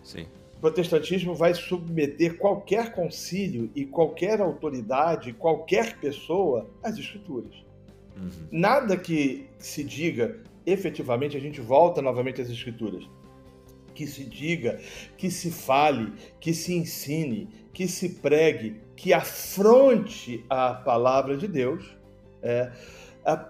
[0.04, 0.27] Sim.
[0.58, 7.56] O protestantismo vai submeter qualquer concílio e qualquer autoridade, qualquer pessoa às escrituras.
[8.15, 8.30] Uhum.
[8.51, 13.04] Nada que se diga, efetivamente, a gente volta novamente às escrituras.
[13.95, 14.80] Que se diga,
[15.17, 21.97] que se fale, que se ensine, que se pregue, que afronte a palavra de Deus,
[22.41, 22.71] é,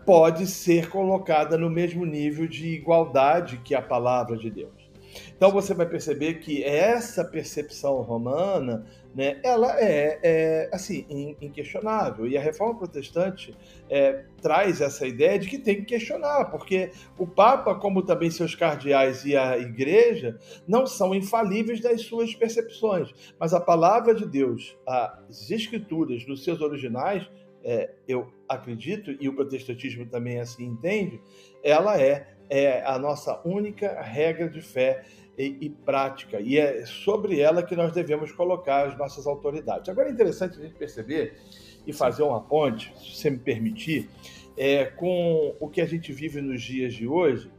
[0.05, 4.91] pode ser colocada no mesmo nível de igualdade que a palavra de Deus.
[5.36, 12.27] Então você vai perceber que essa percepção romana, né, ela é, é assim inquestionável.
[12.27, 13.55] E a reforma protestante
[13.89, 18.55] é, traz essa ideia de que tem que questionar, porque o Papa, como também seus
[18.55, 24.77] cardeais e a Igreja, não são infalíveis das suas percepções, mas a palavra de Deus,
[24.88, 27.29] as Escrituras, nos seus originais,
[27.63, 31.21] é, eu acredito, e o protestantismo também assim entende,
[31.63, 35.04] ela é, é a nossa única regra de fé
[35.38, 39.89] e, e, prática, e é sobre ela que nós devemos colocar as nossas autoridades.
[39.89, 41.38] Agora é interessante a gente perceber
[41.86, 44.10] e fazer uma ponte, se você me permitir,
[44.58, 47.50] é, com o que a gente vive nos dias de hoje.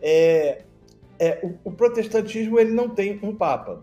[0.00, 0.62] É,
[1.18, 3.82] é, o, o protestantismo ele não tem um papa,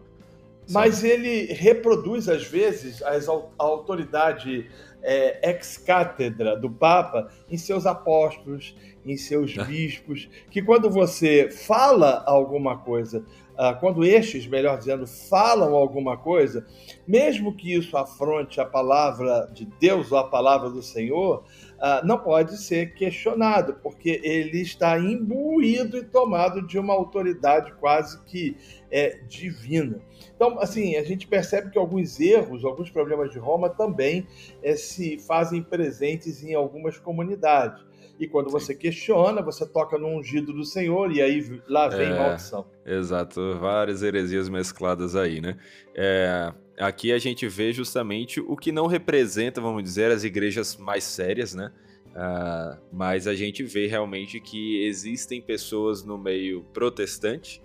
[0.69, 4.69] mas ele reproduz às vezes as, a autoridade
[5.03, 9.63] é, ex-cátedra do Papa em seus apóstolos, em seus ah.
[9.63, 16.65] bispos, que quando você fala alguma coisa, uh, quando estes, melhor dizendo, falam alguma coisa,
[17.07, 21.43] mesmo que isso afronte a palavra de Deus ou a palavra do Senhor,
[21.81, 28.23] uh, não pode ser questionado, porque ele está imbuído e tomado de uma autoridade quase
[28.25, 28.55] que
[28.91, 29.99] é, divina.
[30.35, 34.27] Então, assim, a gente percebe que alguns erros, alguns problemas de Roma também
[34.61, 37.83] é, se fazem presentes em algumas comunidades.
[38.19, 38.51] E quando Sim.
[38.51, 42.67] você questiona, você toca no ungido do Senhor e aí lá vem é, maldição.
[42.85, 45.57] Exato, várias heresias mescladas aí, né?
[45.95, 51.03] É, aqui a gente vê justamente o que não representa, vamos dizer, as igrejas mais
[51.03, 51.71] sérias, né?
[52.07, 57.61] Uh, mas a gente vê realmente que existem pessoas no meio protestante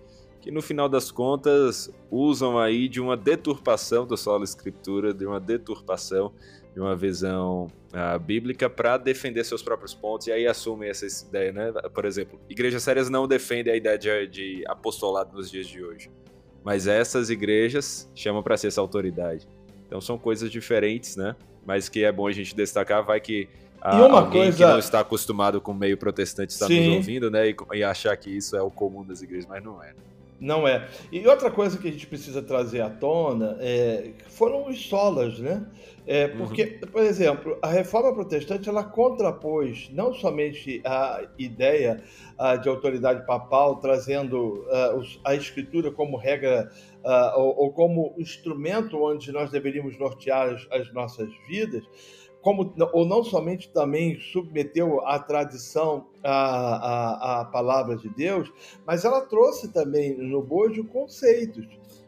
[0.46, 5.40] que no final das contas usam aí de uma deturpação do solo escritura, de uma
[5.40, 6.32] deturpação
[6.72, 11.50] de uma visão uh, bíblica para defender seus próprios pontos e aí assumem essa ideia,
[11.50, 11.72] né?
[11.92, 16.12] Por exemplo, igrejas sérias não defendem a ideia de, de apostolado nos dias de hoje,
[16.66, 19.46] mas essas igrejas chamam para si essa autoridade.
[19.86, 21.36] Então são coisas diferentes, né?
[21.64, 23.48] Mas que é bom a gente destacar, vai que
[23.80, 24.56] uma alguém coisa...
[24.56, 26.88] que não está acostumado com o meio protestante está Sim.
[26.88, 27.50] nos ouvindo, né?
[27.50, 29.90] E, e, achar que isso é o comum das igrejas, mas não é.
[29.90, 29.94] Né?
[30.38, 30.86] Não é.
[31.10, 35.66] E outra coisa que a gente precisa trazer à tona é, foram os solas, né?
[36.06, 36.88] É, porque, uhum.
[36.88, 42.00] por exemplo, a reforma protestante ela contrapôs não somente a ideia
[42.38, 46.70] uh, de autoridade papal, trazendo uh, a escritura como regra
[47.02, 51.82] uh, ou, ou, como instrumento onde nós deveríamos nortear as, as nossas vidas,
[52.46, 58.52] como, ou não somente também submeteu a tradição à, à, à palavra de Deus,
[58.86, 61.66] mas ela trouxe também no bojo conceitos,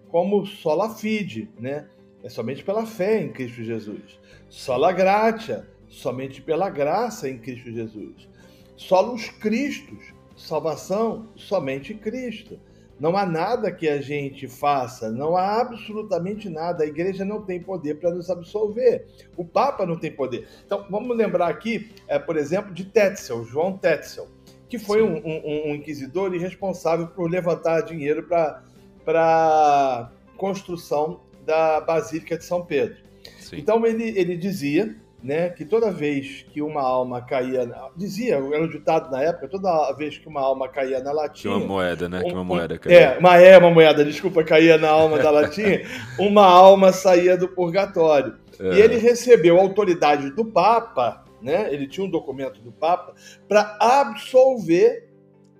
[0.08, 1.88] como sola fide, né?
[2.22, 4.20] É somente pela fé em Cristo Jesus.
[4.48, 8.28] Sola gratia, somente pela graça em Cristo Jesus.
[8.76, 12.60] Solos Cristos, salvação somente Cristo.
[13.00, 16.82] Não há nada que a gente faça, não há absolutamente nada.
[16.82, 19.06] A igreja não tem poder para nos absolver.
[19.36, 20.48] O Papa não tem poder.
[20.66, 24.26] Então, vamos lembrar aqui, é, por exemplo, de Tetzel, João Tetzel,
[24.68, 28.62] que foi um, um, um, inquisidor e responsável por levantar dinheiro para
[29.06, 32.98] a construção da Basílica de São Pedro.
[33.38, 33.58] Sim.
[33.58, 38.68] Então, ele, ele dizia né, que toda vez que uma alma caía, dizia, era um
[38.68, 41.54] ditado na época, toda vez que uma alma caía na latinha...
[41.54, 42.20] Que uma moeda, né?
[42.20, 42.98] Um, que uma moeda caía.
[42.98, 45.82] É, uma, é, uma moeda, desculpa, caía na alma da latinha,
[46.18, 48.36] uma alma saía do purgatório.
[48.60, 48.74] É.
[48.74, 53.14] E ele recebeu a autoridade do Papa, né, ele tinha um documento do Papa,
[53.48, 55.08] para absolver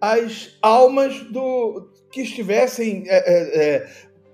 [0.01, 3.89] as almas do que estivessem é, é, é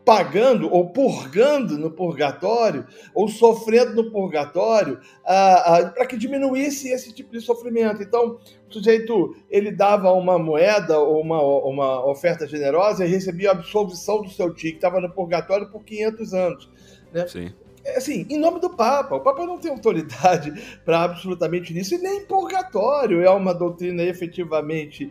[0.04, 7.40] pagando ou purgando no purgatório ou sofrendo no purgatório para que diminuísse esse tipo de
[7.40, 8.02] sofrimento.
[8.02, 8.38] Então,
[8.68, 14.22] o sujeito ele dava uma moeda ou uma, uma oferta generosa e recebia a absolvição
[14.22, 16.70] do seu tio que estava no purgatório por 500 anos.
[17.12, 17.26] Né?
[17.26, 17.52] Sim.
[17.96, 19.16] Assim, em nome do Papa.
[19.16, 20.52] O Papa não tem autoridade
[20.84, 25.10] para absolutamente nisso, e nem purgatório é uma doutrina efetivamente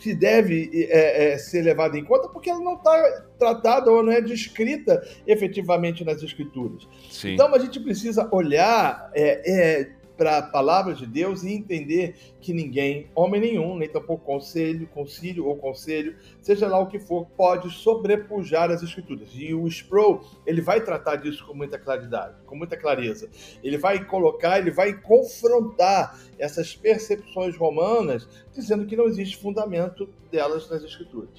[0.00, 4.12] que deve é, é, ser levada em conta, porque ela não está tratada ou não
[4.12, 6.88] é descrita efetivamente nas Escrituras.
[7.10, 7.34] Sim.
[7.34, 12.52] Então a gente precisa olhar é, é para a palavra de Deus e entender que
[12.52, 17.70] ninguém, homem nenhum, nem tampouco conselho, concílio ou conselho, seja lá o que for, pode
[17.70, 19.30] sobrepujar as escrituras.
[19.32, 23.30] E o Sproul, ele vai tratar disso com muita claridade, com muita clareza.
[23.64, 30.68] Ele vai colocar, ele vai confrontar essas percepções romanas, dizendo que não existe fundamento delas
[30.68, 31.30] nas escrituras.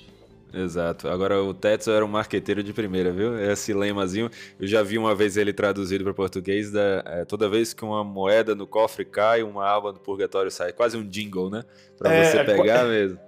[0.54, 1.08] Exato.
[1.08, 3.40] Agora o Tetsu era um marqueteiro de primeira, viu?
[3.40, 7.74] Esse lemazinho, eu já vi uma vez ele traduzido para português, da, é, toda vez
[7.74, 10.74] que uma moeda no cofre cai, uma alma do purgatório sai.
[10.74, 11.64] Quase um jingle, né?
[11.98, 12.90] Para é, você é pegar é...
[12.90, 13.20] mesmo.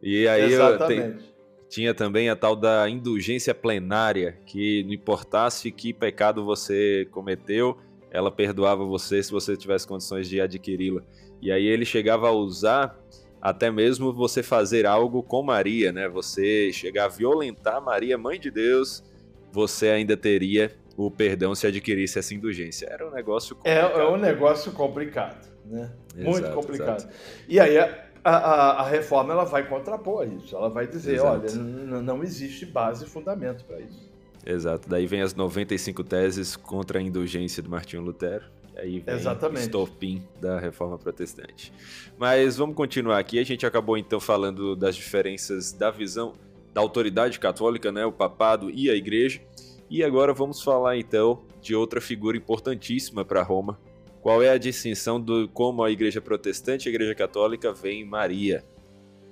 [0.00, 1.18] E aí Exatamente.
[1.18, 1.28] Te,
[1.68, 7.76] tinha também a tal da indulgência plenária, que não importasse que pecado você cometeu,
[8.10, 11.02] ela perdoava você se você tivesse condições de adquiri-la.
[11.42, 12.98] E aí ele chegava a usar
[13.40, 16.08] até mesmo você fazer algo com Maria, né?
[16.08, 19.02] Você chegar a violentar Maria, mãe de Deus,
[19.52, 22.88] você ainda teria o perdão se adquirisse essa indulgência.
[22.90, 23.98] Era um negócio complicado.
[23.98, 25.92] É, é um negócio complicado, né?
[26.16, 26.98] Exato, Muito complicado.
[26.98, 27.14] Exato.
[27.48, 30.56] E aí a, a, a, reforma ela vai contrapor isso.
[30.56, 31.56] Ela vai dizer, exato.
[31.56, 34.10] olha, não existe base e fundamento para isso.
[34.44, 34.88] Exato.
[34.88, 38.44] Daí vem as 95 teses contra a indulgência do Martinho Lutero.
[38.78, 39.62] Aí vem Exatamente.
[39.62, 41.72] o estopim da reforma protestante.
[42.16, 43.38] Mas vamos continuar aqui.
[43.38, 46.32] A gente acabou então falando das diferenças da visão
[46.72, 49.40] da autoridade católica, né, o papado e a igreja.
[49.90, 53.78] E agora vamos falar então de outra figura importantíssima para Roma.
[54.20, 58.64] Qual é a distinção do como a igreja protestante e a igreja católica veem Maria?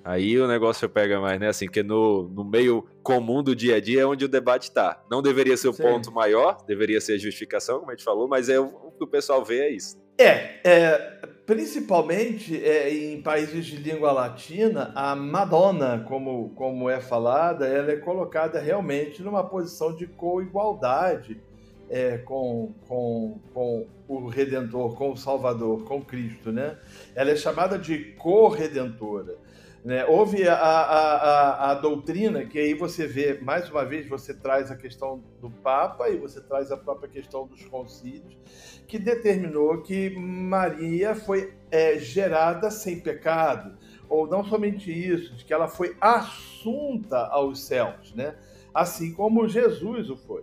[0.07, 1.49] Aí o negócio pega mais, né?
[1.49, 5.03] Assim, porque no, no meio comum do dia a dia é onde o debate está.
[5.11, 5.83] Não deveria ser o Sim.
[5.83, 9.03] ponto maior, deveria ser a justificação, como a gente falou, mas é o, o que
[9.03, 10.01] o pessoal vê é isso.
[10.17, 10.97] É, é
[11.45, 17.97] principalmente é, em países de língua latina, a Madonna, como, como é falada, ela é
[17.97, 21.41] colocada realmente numa posição de coigualdade
[21.91, 26.79] é, com, com, com o Redentor, com o Salvador, com Cristo, né?
[27.13, 29.46] Ela é chamada de corredentora.
[29.87, 30.05] Né?
[30.05, 34.69] Houve a, a, a, a, doutrina, que aí você vê, mais uma vez, você traz
[34.69, 38.37] a questão do Papa e você traz a própria questão dos concílios,
[38.89, 45.69] que determinou que Maria foi é, gerada sem pecado, ou não somente isso, que ela
[45.69, 48.35] foi assunta aos céus, né?
[48.75, 50.43] assim como Jesus o foi.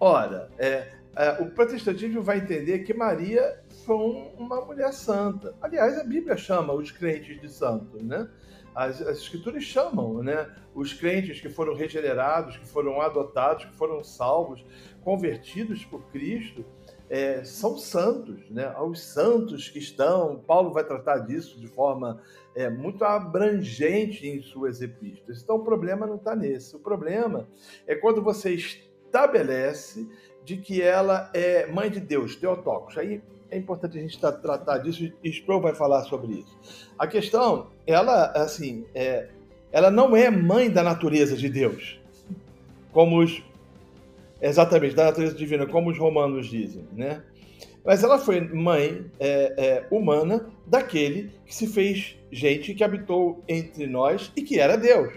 [0.00, 5.54] Ora, é, é, o protestantismo vai entender que Maria foi uma mulher santa.
[5.62, 8.28] Aliás, a Bíblia chama os crentes de santos, né?
[8.74, 14.02] As, as escrituras chamam né, os crentes que foram regenerados, que foram adotados, que foram
[14.02, 14.64] salvos,
[15.02, 16.64] convertidos por Cristo,
[17.10, 18.72] é, são santos, né?
[18.74, 22.22] Aos santos que estão, Paulo vai tratar disso de forma
[22.54, 25.42] é, muito abrangente em suas epístolas.
[25.42, 26.74] Então o problema não está nesse.
[26.74, 27.46] O problema
[27.86, 30.08] é quando você estabelece
[30.42, 32.96] de que ela é mãe de Deus, Teotocos.
[32.96, 36.90] Aí é importante a gente tratar disso e Sproul vai falar sobre isso.
[36.98, 39.28] A questão, ela, assim, é,
[39.70, 41.98] ela não é mãe da natureza de Deus,
[42.92, 43.42] como os
[44.40, 47.22] exatamente da natureza divina, como os romanos dizem, né?
[47.84, 53.86] Mas ela foi mãe é, é, humana daquele que se fez gente que habitou entre
[53.86, 55.14] nós e que era Deus.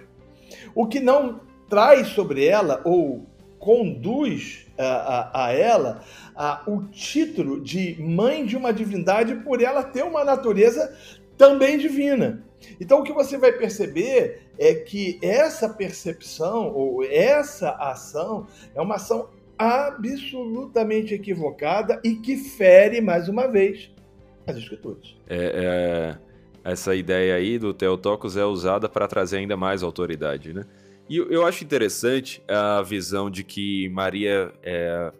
[0.73, 3.25] O que não traz sobre ela ou
[3.59, 6.01] conduz a, a, a ela
[6.35, 10.95] a, o título de mãe de uma divindade por ela ter uma natureza
[11.37, 12.43] também divina.
[12.79, 18.95] Então o que você vai perceber é que essa percepção ou essa ação é uma
[18.95, 23.91] ação absolutamente equivocada e que fere mais uma vez
[24.45, 25.15] as escrituras.
[25.27, 26.17] É,
[26.65, 30.65] é, essa ideia aí do Teotocos é usada para trazer ainda mais autoridade, né?
[31.07, 35.11] E eu acho interessante a visão de que Maria é,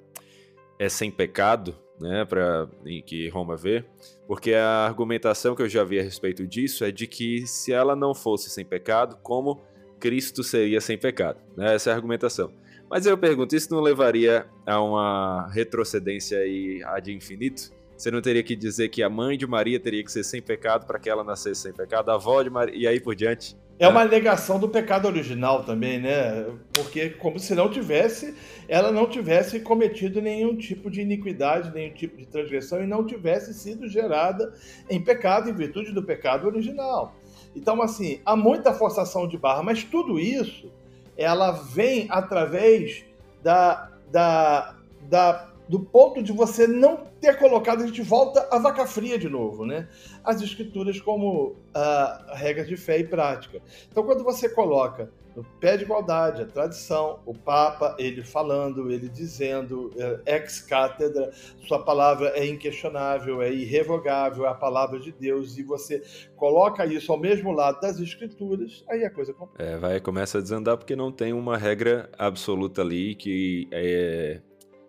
[0.79, 2.67] é sem pecado, né, para
[3.05, 3.83] que Roma vê,
[4.27, 7.95] porque a argumentação que eu já vi a respeito disso é de que se ela
[7.95, 9.61] não fosse sem pecado, como
[9.99, 11.75] Cristo seria sem pecado, né?
[11.75, 12.51] Essa é a argumentação.
[12.89, 17.73] Mas eu pergunto, isso não levaria a uma retrocedência aí ad infinito?
[17.97, 20.85] Você não teria que dizer que a mãe de Maria teria que ser sem pecado
[20.85, 23.57] para que ela nascesse sem pecado, a avó de Maria, e aí por diante?
[23.79, 26.45] É uma negação do pecado original também, né?
[26.73, 28.35] Porque como se não tivesse,
[28.67, 33.53] ela não tivesse cometido nenhum tipo de iniquidade, nenhum tipo de transgressão e não tivesse
[33.53, 34.53] sido gerada
[34.89, 37.15] em pecado em virtude do pecado original.
[37.55, 40.71] Então, assim, há muita forçação de barra, mas tudo isso
[41.17, 43.05] ela vem através
[43.41, 44.75] da, da,
[45.09, 49.29] da do ponto de você não ter colocado, a gente volta a vaca fria de
[49.29, 49.87] novo, né?
[50.23, 53.61] As escrituras como uh, regras de fé e prática.
[53.91, 59.09] Então, quando você coloca no pé de igualdade a tradição, o Papa, ele falando, ele
[59.09, 61.29] dizendo, é, ex cátedra,
[61.67, 66.01] sua palavra é inquestionável, é irrevogável, é a palavra de Deus, e você
[66.37, 69.61] coloca isso ao mesmo lado das escrituras, aí a coisa complica.
[69.61, 74.39] É, vai começa a desandar porque não tem uma regra absoluta ali que é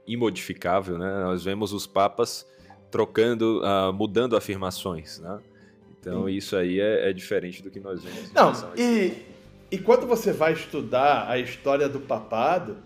[0.07, 1.25] imodificável, né?
[1.25, 2.47] Nós vemos os papas
[2.91, 5.39] trocando, uh, mudando afirmações, né?
[6.01, 6.31] Então Sim.
[6.31, 8.33] isso aí é, é, diferente do que nós vemos.
[8.33, 9.13] Não, e,
[9.71, 12.77] e quando você vai estudar a história do papado,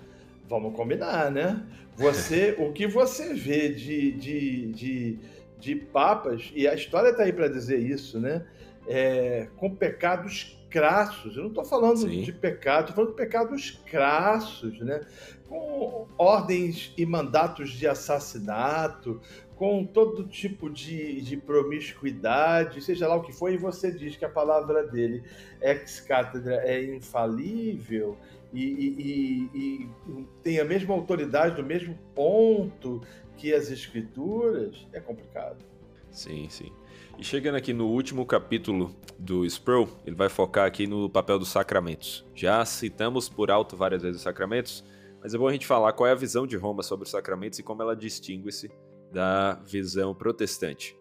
[0.48, 1.62] vamos combinar, né?
[1.96, 5.18] Você, o que você vê de, de, de,
[5.58, 8.44] de papas, e a história está aí para dizer isso, né?
[8.88, 11.36] É, com pecados crassos.
[11.36, 12.22] Eu não estou falando Sim.
[12.22, 15.02] de pecado, estou falando de pecados crassos, né?
[15.50, 19.20] Com ordens e mandatos de assassinato,
[19.56, 24.24] com todo tipo de, de promiscuidade, seja lá o que for, e você diz que
[24.24, 25.22] a palavra dele,
[25.60, 28.16] ex-cátedra, é infalível
[28.54, 33.02] e, e, e, e tem a mesma autoridade, do mesmo ponto
[33.36, 35.62] que as escrituras, é complicado.
[36.10, 36.72] Sim, sim.
[37.18, 41.48] E chegando aqui no último capítulo do Sproul, ele vai focar aqui no papel dos
[41.48, 42.24] sacramentos.
[42.34, 44.82] Já citamos por alto várias vezes os sacramentos,
[45.22, 47.58] mas é bom a gente falar qual é a visão de Roma sobre os sacramentos
[47.58, 48.70] e como ela distingue-se
[49.12, 50.96] da visão protestante.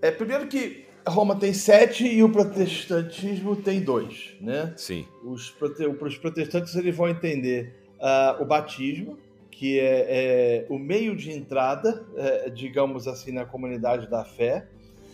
[0.00, 4.72] É primeiro que Roma tem sete e o protestantismo tem dois, né?
[4.76, 5.06] Sim.
[5.24, 5.86] Os, prote...
[5.86, 9.18] os protestantes eles vão entender uh, o batismo,
[9.50, 14.68] que é, é, o meio de entrada, é, digamos assim, na comunidade da fé,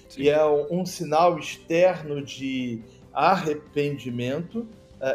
[0.09, 0.23] Sim.
[0.23, 4.69] e é um, um, sinal externo de arrependimento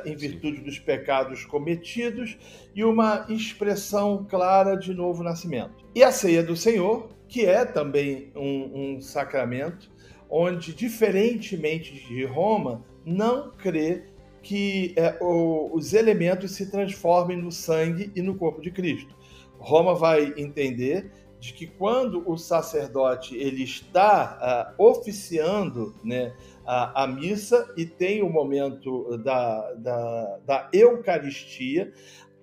[0.05, 2.37] em virtude dos pecados cometidos
[2.75, 5.85] e uma expressão clara de novo nascimento.
[5.95, 9.91] E a ceia do Senhor, que é também um, um sacramento,
[10.29, 14.03] onde, diferentemente de Roma, não crê
[14.41, 19.13] que é, o, os elementos se transformem no sangue e no corpo de Cristo.
[19.57, 26.33] Roma vai entender de que quando o sacerdote ele está uh, oficiando né,
[26.69, 31.91] a, a, missa e tem o momento da, da, da Eucaristia,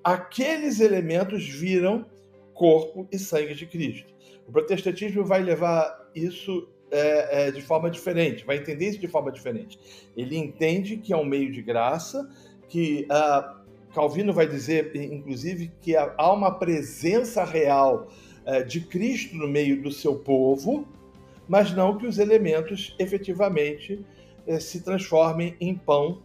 [0.03, 2.05] aqueles elementos viram
[2.53, 4.13] corpo e sangue de Cristo.
[4.49, 9.31] O protestantismo vai levar isso é, é, de forma diferente, vai entender isso de forma
[9.31, 9.79] diferente.
[10.17, 12.29] Ele entende que é um meio de graça,
[12.69, 18.09] que uh, Calvino vai dizer, inclusive, que há uma presença real
[18.45, 20.85] é, de Cristo no meio do seu povo,
[21.49, 24.05] mas não que os elementos efetivamente
[24.61, 26.23] se transformem em pão,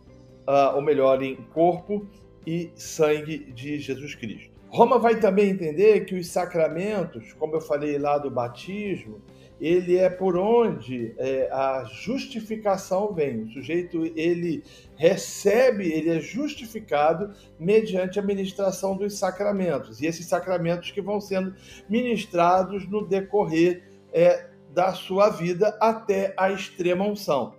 [0.47, 2.05] uh, ou melhor, em corpo
[2.45, 4.51] e sangue de Jesus Cristo.
[4.69, 9.21] Roma vai também entender que os sacramentos, como eu falei lá do batismo,
[9.59, 13.43] ele é por onde é, a justificação vem.
[13.43, 14.63] O sujeito ele
[14.95, 20.01] recebe, ele é justificado mediante a ministração dos sacramentos.
[20.01, 21.53] E esses sacramentos que vão sendo
[21.87, 27.53] ministrados no decorrer é, da sua vida até a extrema unção.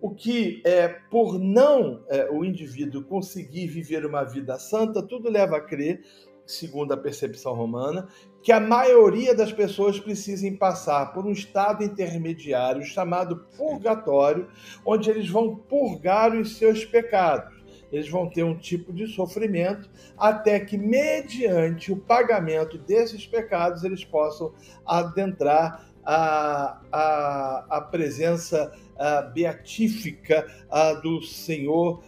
[0.00, 5.58] O que é por não é, o indivíduo conseguir viver uma vida santa, tudo leva
[5.58, 6.02] a crer
[6.50, 8.08] segundo a percepção romana,
[8.42, 14.48] que a maioria das pessoas precisem passar por um estado intermediário chamado purgatório,
[14.84, 17.60] onde eles vão purgar os seus pecados.
[17.92, 24.04] Eles vão ter um tipo de sofrimento até que, mediante o pagamento desses pecados, eles
[24.04, 24.52] possam
[24.86, 32.02] adentrar a, a, a presença a, beatífica a, do Senhor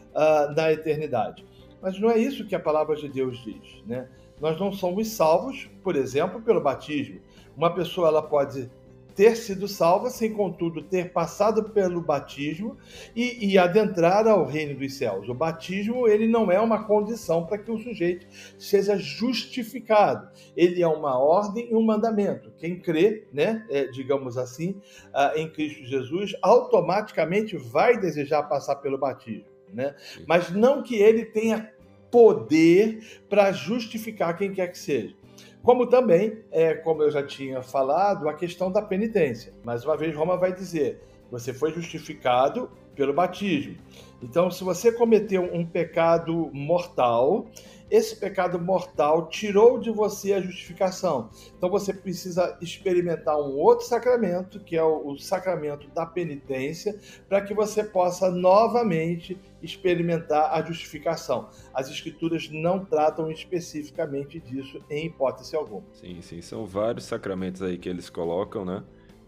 [0.55, 1.47] na eternidade.
[1.80, 4.09] Mas não é isso que a palavra de Deus diz, né?
[4.40, 7.20] Nós não somos salvos, por exemplo, pelo batismo.
[7.57, 8.68] Uma pessoa ela pode
[9.15, 12.77] ter sido salva, sem contudo ter passado pelo batismo
[13.15, 15.29] e, e, adentrar ao reino dos céus.
[15.29, 18.27] O batismo ele não é uma condição para que o sujeito
[18.59, 20.29] seja justificado.
[20.57, 22.53] Ele é uma ordem e um mandamento.
[22.59, 28.99] Quem crê, né, é, digamos assim, uh, em Cristo Jesus, automaticamente vai desejar passar pelo
[28.99, 29.45] batismo.
[29.73, 29.95] Né?
[30.27, 31.73] Mas não que ele tenha
[32.11, 35.17] poder para justificar quem quer que seja.
[35.63, 39.53] Como também, é, como eu já tinha falado, a questão da penitência.
[39.65, 41.01] Mais uma vez, Roma vai dizer:
[41.31, 43.77] você foi justificado pelo batismo.
[44.23, 47.47] Então, se você cometeu um pecado mortal,
[47.93, 51.28] esse pecado mortal tirou de você a justificação.
[51.55, 57.53] Então você precisa experimentar um outro sacramento, que é o, sacramento da penitência, para que
[57.53, 61.51] você possa novamente experimentar a justificação.
[61.74, 65.84] As escrituras não tratam especificamente disso em hipótese alguma.
[65.93, 68.82] Sim, sim, são vários sacramentos aí que eles colocam, né?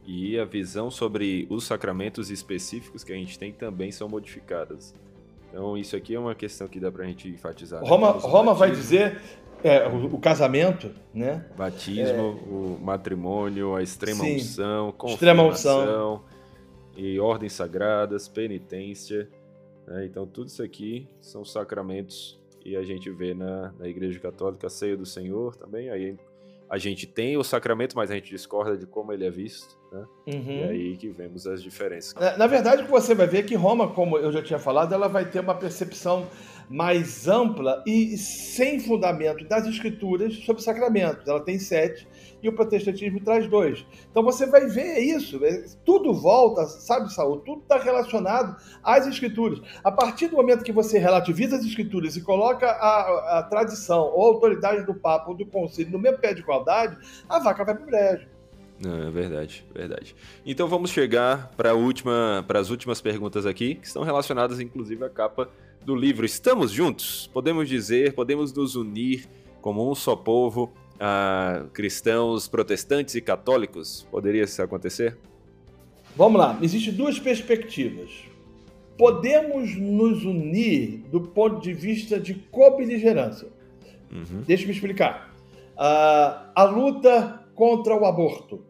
[0.07, 4.95] E a visão sobre os sacramentos específicos que a gente tem também são modificadas.
[5.55, 7.81] Então, isso aqui é uma questão que dá para a gente enfatizar.
[7.81, 7.89] Né?
[7.89, 9.21] Roma, Roma vai dizer
[9.63, 11.47] é, o, o, casamento, né?
[11.57, 12.51] Batismo, é...
[12.51, 14.35] o matrimônio, a extrema Sim.
[14.35, 16.25] unção, confirmação, extrema unção.
[16.97, 19.29] e ordens sagradas, penitência.
[19.87, 20.07] Né?
[20.07, 24.71] Então, tudo isso aqui são sacramentos e a gente vê na, na Igreja Católica a
[24.71, 25.89] ceia do Senhor também.
[25.89, 26.17] Aí
[26.75, 29.79] a gente tem o sacramento, mas a gente discorda de como ele é visto.
[29.93, 30.05] Né?
[30.27, 30.59] Uhum.
[30.59, 32.13] E aí que vemos as diferenças.
[32.15, 34.59] Na, na, verdade, o que você vai ver é que Roma, como eu já tinha
[34.59, 36.27] falado, ela vai ter uma percepção
[36.69, 41.29] mais ampla e sem fundamento das escrituras sobre sacramentos.
[41.29, 42.09] Ela tem sete
[42.45, 43.85] e o protestantismo traz dois.
[44.11, 47.39] Então você vai ver isso, é, tudo volta, sabe, Saul?
[47.39, 49.61] Tudo está relacionado às escrituras.
[49.83, 54.25] A partir do momento que você relativiza as escrituras e coloca a, a tradição ou
[54.25, 56.97] a autoridade do Papa ou do Conselho no mesmo pé de igualdade,
[57.29, 58.35] a vaca vai para o brejo.
[58.85, 60.17] É verdade, verdade.
[60.45, 65.49] Então vamos chegar para última, as últimas perguntas aqui, que estão relacionadas inclusive à capa
[65.85, 66.27] do livro.
[66.27, 67.31] Estamos juntos?
[67.33, 69.29] Podemos dizer, podemos nos unir
[69.61, 70.73] como um só povo
[71.07, 74.07] a cristãos, protestantes e católicos?
[74.11, 75.19] Poderia isso acontecer?
[76.17, 78.11] Vamos lá, existem duas perspectivas.
[78.97, 83.49] Podemos nos unir do ponto de vista de cobeligerância.
[84.11, 84.43] Uhum.
[84.47, 85.35] Deixa eu me explicar.
[85.75, 88.65] Uh, a luta contra o aborto,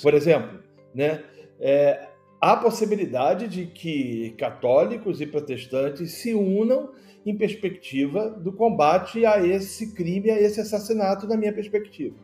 [0.00, 0.60] por exemplo,
[0.94, 1.24] né?
[1.60, 2.08] É,
[2.46, 6.90] há possibilidade de que católicos e protestantes se unam
[7.24, 12.14] em perspectiva do combate a esse crime, a esse assassinato, na minha perspectiva.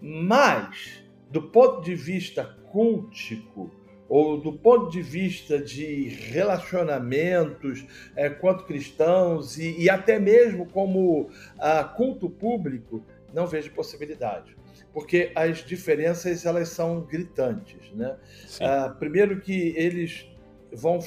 [0.00, 3.72] Mas, do ponto de vista cultico,
[4.08, 7.84] ou do ponto de vista de relacionamentos
[8.14, 11.28] é, quanto cristãos e, e, até mesmo como
[11.58, 14.59] ah, culto público, não vejo possibilidade.
[14.92, 17.92] Porque as diferenças elas são gritantes.
[17.92, 18.16] Né?
[18.60, 20.26] Ah, primeiro que eles
[20.72, 20.98] vão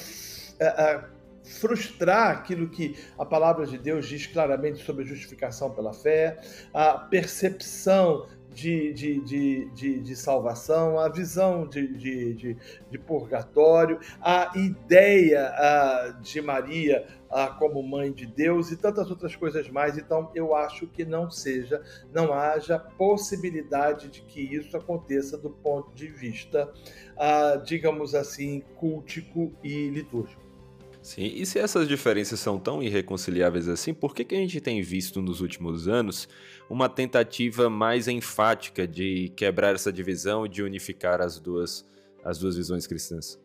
[0.60, 1.04] ah,
[1.44, 6.38] frustrar aquilo que a palavra de Deus diz claramente sobre a justificação pela fé,
[6.72, 12.56] a percepção de, de, de, de, de salvação, a visão de, de, de,
[12.90, 19.34] de purgatório, a ideia a, de Maria a, como mãe de Deus e tantas outras
[19.34, 19.98] coisas mais.
[19.98, 21.82] Então, eu acho que não seja,
[22.12, 26.72] não haja possibilidade de que isso aconteça do ponto de vista,
[27.16, 30.44] a, digamos assim, cultico e litúrgico.
[31.04, 34.80] Sim, e se essas diferenças são tão irreconciliáveis assim, por que, que a gente tem
[34.80, 36.26] visto nos últimos anos
[36.68, 41.84] uma tentativa mais enfática de quebrar essa divisão e de unificar as duas,
[42.24, 43.38] as duas visões cristãs?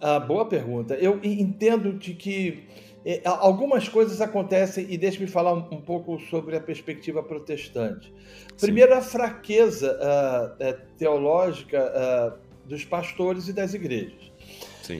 [0.00, 0.94] Ah, boa pergunta.
[0.94, 2.64] Eu entendo de que
[3.04, 8.12] é, algumas coisas acontecem, e deixe-me falar um, um, pouco sobre a perspectiva protestante.
[8.58, 8.98] Primeiro, Sim.
[8.98, 14.32] a fraqueza uh, teológica uh, dos pastores e das igrejas.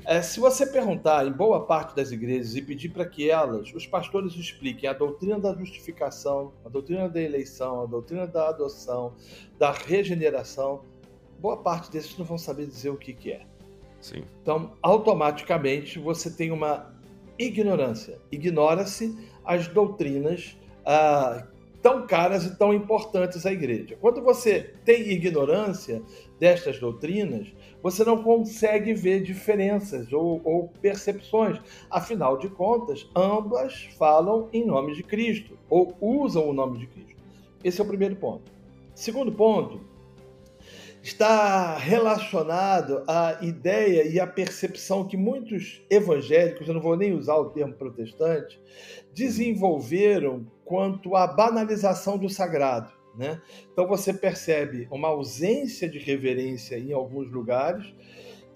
[0.05, 3.87] É, se você perguntar em boa parte das igrejas e pedir para que elas, os
[3.87, 9.15] pastores, expliquem a doutrina da justificação, a doutrina da eleição, a doutrina da adoção,
[9.59, 10.83] da regeneração,
[11.39, 13.47] boa parte desses não vão saber dizer o que, que é.
[14.01, 14.25] Sim.
[14.43, 16.95] Então, automaticamente, você tem uma
[17.39, 18.19] ignorância.
[18.31, 21.47] Ignora-se as doutrinas ah,
[21.85, 23.95] tão caras e tão importantes à igreja.
[24.01, 26.01] Quando você tem ignorância
[26.41, 31.61] destas doutrinas, você não consegue ver diferenças ou, ou, percepções.
[31.91, 37.23] Afinal de contas, ambas falam em nome de Cristo ou usam o nome de Cristo.
[37.63, 38.51] Esse é o primeiro ponto.
[38.95, 39.79] Segundo ponto,
[41.03, 47.37] está relacionado à ideia e à percepção que muitos evangélicos, eu não vou nem usar
[47.37, 48.59] o termo protestante,
[49.13, 52.91] desenvolveram quanto à banalização do sagrado.
[53.17, 53.41] Né?
[53.73, 57.95] Então você percebe uma ausência de reverência em alguns lugares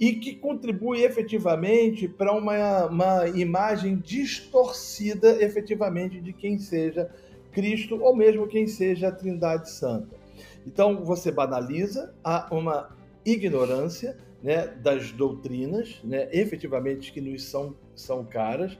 [0.00, 7.10] e que contribui efetivamente para uma, uma imagem distorcida efetivamente de quem seja
[7.52, 10.16] Cristo ou mesmo quem seja a Trindade Santa.
[10.66, 18.24] Então você banaliza há uma ignorância né, das doutrinas, né, efetivamente que nos são, são
[18.24, 18.78] caras,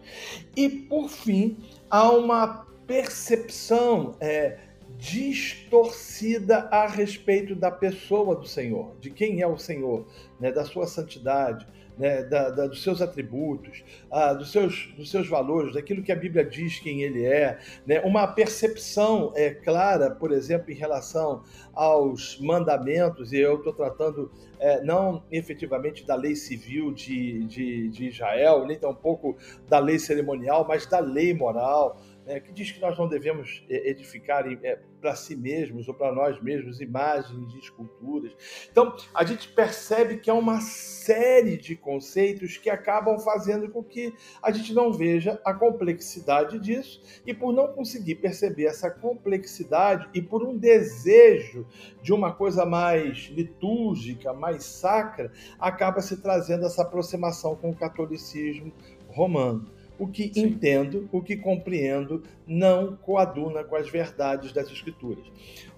[0.56, 1.56] e por fim
[1.90, 4.56] há uma percepção é,
[4.96, 10.06] distorcida a respeito da pessoa do Senhor, de quem é o Senhor,
[10.40, 11.66] né, da sua santidade,
[11.98, 16.16] né, da, da, dos seus atributos, ah, dos, seus, dos seus valores, daquilo que a
[16.16, 21.42] Bíblia diz quem ele é, né, uma percepção é, clara, por exemplo, em relação
[21.78, 28.08] aos mandamentos, e eu estou tratando é, não efetivamente da lei civil de, de, de
[28.08, 29.36] Israel, nem tampouco
[29.68, 33.88] da lei cerimonial, mas da lei moral, né, que diz que nós não devemos é,
[33.90, 38.32] edificar é, para si mesmos ou para nós mesmos imagens e esculturas.
[38.70, 44.12] Então, a gente percebe que há uma série de conceitos que acabam fazendo com que
[44.42, 50.20] a gente não veja a complexidade disso e por não conseguir perceber essa complexidade e
[50.20, 51.66] por um desejo
[52.02, 58.72] de uma coisa mais litúrgica, mais sacra, acaba se trazendo essa aproximação com o catolicismo
[59.08, 60.46] romano o que Sim.
[60.46, 65.24] entendo, o que compreendo, não coaduna com as verdades das Escrituras.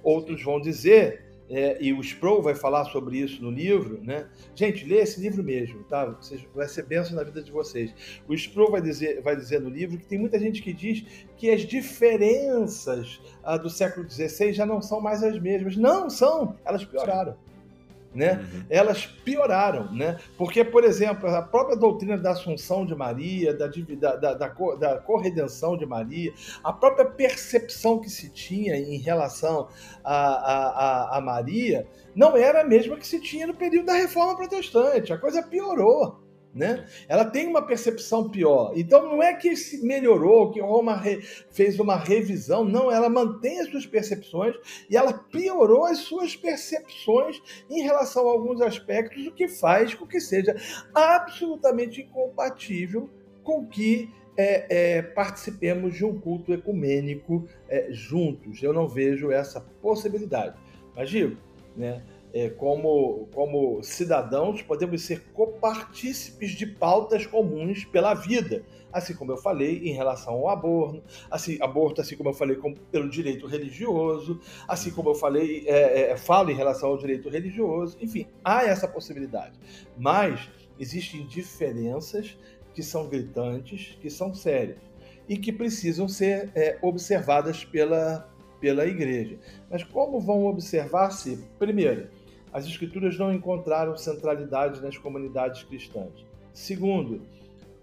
[0.03, 4.29] Outros vão dizer, é, e o Sproul vai falar sobre isso no livro, né?
[4.55, 6.17] Gente, lê esse livro mesmo, tá?
[6.55, 7.93] Vai ser benção na vida de vocês.
[8.29, 11.05] O Sproul vai dizer, vai dizer no livro que tem muita gente que diz
[11.37, 15.77] que as diferenças ah, do século XVI já não são mais as mesmas.
[15.77, 17.37] Não são, elas pioraram
[18.15, 18.45] né?
[18.53, 18.65] Uhum.
[18.69, 20.19] Elas pioraram, né?
[20.37, 25.77] Porque, por exemplo, a própria doutrina da Assunção de Maria, da, da, da, da, corredenção
[25.77, 26.33] de Maria,
[26.63, 29.69] a própria percepção que se tinha em relação
[30.03, 30.69] a, a,
[31.15, 35.13] a, a Maria, não era a mesma que se tinha no período da Reforma Protestante.
[35.13, 36.87] A coisa piorou né?
[37.09, 38.73] Ela tem uma percepção pior.
[38.75, 41.21] Então não é que se melhorou, que Roma re...
[41.51, 44.57] fez uma revisão, não, ela mantém as suas percepções
[44.89, 47.41] e ela piorou as suas percepções
[47.71, 50.57] em relação a alguns aspectos, o que faz com que seja
[50.95, 53.09] absolutamente incompatível
[53.43, 58.63] com que é, é, participemos de um culto ecumênico é, juntos.
[58.63, 60.57] Eu não vejo essa possibilidade.
[60.97, 61.37] Mas digo,
[61.77, 62.03] né?
[62.33, 68.65] É, como, como cidadãos, podemos ser copartícipes de pautas comuns pela vida.
[68.93, 72.75] Assim como eu falei em relação ao aborto, assim, aborto, assim como eu falei com,
[72.75, 77.97] pelo direito religioso, assim como eu falei, é, é, falo em relação ao direito religioso,
[78.01, 79.59] enfim, há essa possibilidade.
[79.97, 82.37] Mas existem diferenças
[82.75, 84.79] que são gritantes, que são sérias
[85.29, 88.29] e que precisam ser é, observadas pela,
[88.61, 89.39] pela igreja.
[89.71, 92.09] Mas como vão observar se, primeiro,
[92.53, 96.25] as escrituras não encontraram centralidade nas comunidades cristãs.
[96.53, 97.23] Segundo,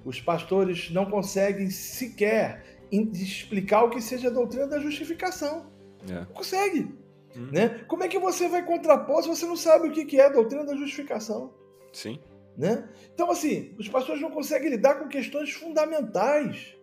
[0.03, 5.65] os pastores não conseguem sequer explicar o que seja a doutrina da justificação.
[6.09, 6.13] É.
[6.13, 6.95] Não consegue.
[7.35, 7.51] Uhum.
[7.51, 7.83] Né?
[7.87, 10.65] Como é que você vai contrapor se você não sabe o que é a doutrina
[10.65, 11.53] da justificação?
[11.91, 12.19] Sim.
[12.57, 12.89] Né?
[13.13, 16.75] Então, assim, os pastores não conseguem lidar com questões fundamentais.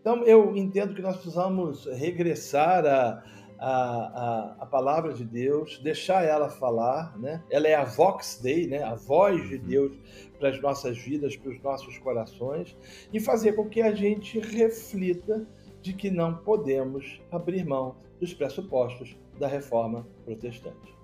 [0.00, 3.22] Então, eu entendo que nós precisamos regressar a,
[3.64, 7.42] a, a, a, palavra de Deus, deixar ela falar, né?
[7.48, 8.82] Ela é a vox dei, né?
[8.82, 9.64] A voz de uhum.
[9.64, 9.92] Deus
[10.38, 12.76] para as nossas vidas, para os nossos corações
[13.10, 15.46] e fazer com que a gente reflita
[15.80, 20.94] de que não podemos abrir mão dos pressupostos da reforma protestante.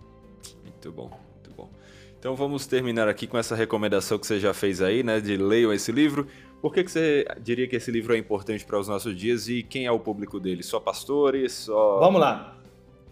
[0.62, 1.70] Muito bom, muito bom.
[2.18, 5.18] Então vamos terminar aqui com essa recomendação que você já fez aí, né?
[5.18, 6.26] De leiam esse livro.
[6.60, 9.62] Por que, que você diria que esse livro é importante para os nossos dias e
[9.62, 10.62] quem é o público dele?
[10.62, 11.52] Só pastores?
[11.52, 11.98] Só...
[12.00, 12.56] Vamos lá.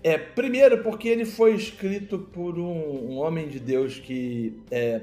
[0.03, 5.03] É, primeiro, porque ele foi escrito por um, um homem de Deus que é,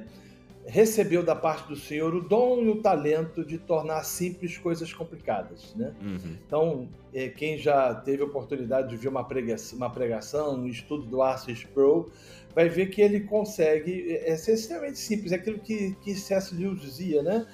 [0.65, 5.75] recebeu da parte do Senhor o dom e o talento de tornar simples coisas complicadas.
[5.75, 5.93] Né?
[6.01, 6.37] Uhum.
[6.45, 11.05] Então, é, quem já teve a oportunidade de ver uma pregação, uma pregação um estudo
[11.05, 12.11] do Arthur Sproul,
[12.53, 15.31] vai ver que ele consegue é, é ser extremamente simples.
[15.31, 16.55] É aquilo que, que C.S.
[16.55, 17.45] Lewis dizia, né?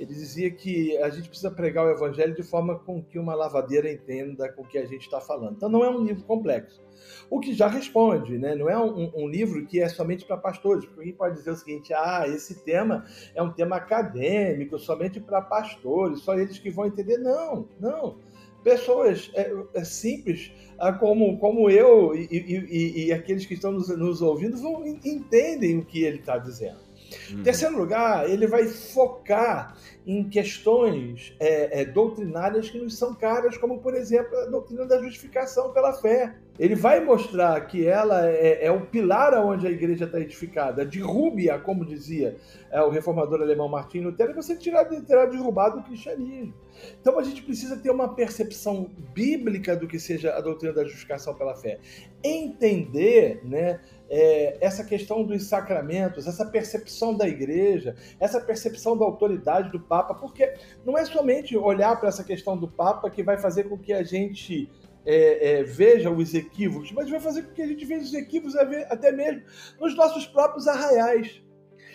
[0.00, 3.92] Ele dizia que a gente precisa pregar o evangelho de forma com que uma lavadeira
[3.92, 5.56] entenda com o que a gente está falando.
[5.56, 6.80] Então não é um livro complexo.
[7.28, 8.54] O que já responde, né?
[8.54, 11.56] não é um, um livro que é somente para pastores, porque alguém pode dizer o
[11.56, 16.86] seguinte: ah, esse tema é um tema acadêmico, somente para pastores, só eles que vão
[16.86, 17.18] entender.
[17.18, 18.16] Não, não.
[18.64, 23.88] Pessoas é, é simples, ah, como, como eu e, e, e, aqueles que estão nos,
[23.88, 26.89] nos ouvindo, vão, entendem o que ele está dizendo.
[27.30, 27.42] Uhum.
[27.42, 33.78] Terceiro lugar, ele vai focar em questões é, é, doutrinárias que nos são caras, como,
[33.78, 36.34] por exemplo, a doutrina da justificação pela fé.
[36.58, 40.84] Ele vai mostrar que ela é, é o pilar aonde a igreja está edificada.
[40.84, 42.36] Derrube-a, como dizia
[42.70, 46.54] é, o reformador alemão Martin Lutero, e você terá, terá derrubado o cristianismo.
[47.00, 51.34] Então a gente precisa ter uma percepção bíblica do que seja a doutrina da justificação
[51.34, 51.78] pela fé.
[52.22, 53.80] Entender né,
[54.10, 60.14] é, essa questão dos sacramentos, essa percepção da igreja, essa percepção da autoridade do Papa,
[60.14, 60.52] porque
[60.84, 64.02] não é somente olhar para essa questão do Papa que vai fazer com que a
[64.02, 64.68] gente
[65.06, 68.56] é, é, veja os equívocos, mas vai fazer com que a gente veja os equívocos
[68.56, 69.42] até mesmo
[69.80, 71.40] nos nossos próprios arraiais.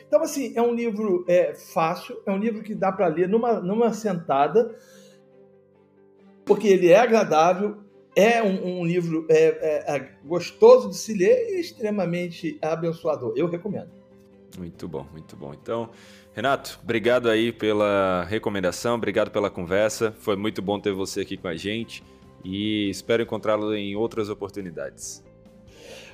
[0.08, 3.60] Então, assim, é um livro é, fácil, é um livro que dá para ler numa,
[3.60, 4.74] numa sentada,
[6.46, 7.85] porque ele é agradável,
[8.16, 13.34] é um, um livro é, é, é, gostoso de se ler e extremamente abençoador.
[13.36, 13.90] Eu recomendo.
[14.58, 15.54] Muito bom, muito bom.
[15.54, 15.90] Então,
[16.34, 20.16] Renato, obrigado aí pela recomendação, obrigado pela conversa.
[20.20, 22.02] Foi muito bom ter você aqui com a gente
[22.44, 25.25] e espero encontrá-lo em outras oportunidades.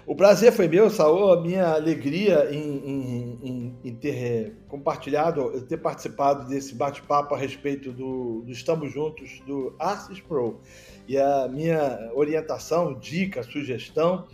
[0.06, 5.78] O prazer foi meu, Saul, a minha alegria em, em, em, em ter compartilhado, ter
[5.78, 10.60] participado desse bate-papo a respeito do, do, Estamos Juntos, do Arcis Pro.
[11.08, 14.26] E a minha orientação, dica, sugestão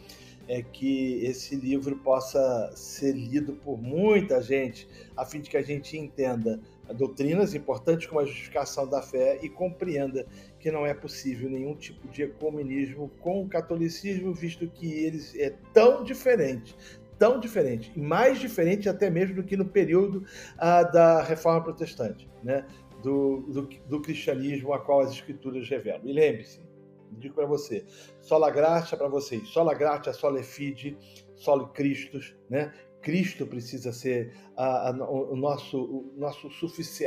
[0.47, 4.88] é que esse livro possa ser lido por muita gente,
[5.18, 6.61] a fim de que a gente entenda
[6.93, 10.26] doutrinas importantes como a justificação da fé e compreenda
[10.68, 15.55] que não é possível nenhum tipo de ecumenismo com o catolicismo, visto que eles é
[15.74, 16.76] tão diferente,
[17.18, 20.26] tão diferente, e mais diferente até mesmo do que no período
[20.57, 22.65] ah, da Reforma Protestante, né?
[23.01, 26.01] Do, do, do, cristianismo a qual as escrituras revelam.
[26.03, 26.59] E lembre-se,
[27.13, 27.86] digo para você,
[28.20, 30.97] sola graça para vocês, sola graça, sola fide,
[31.38, 32.74] soli Christus, né?
[33.07, 36.49] Cristo precisa ser a, a, o nosso, o nosso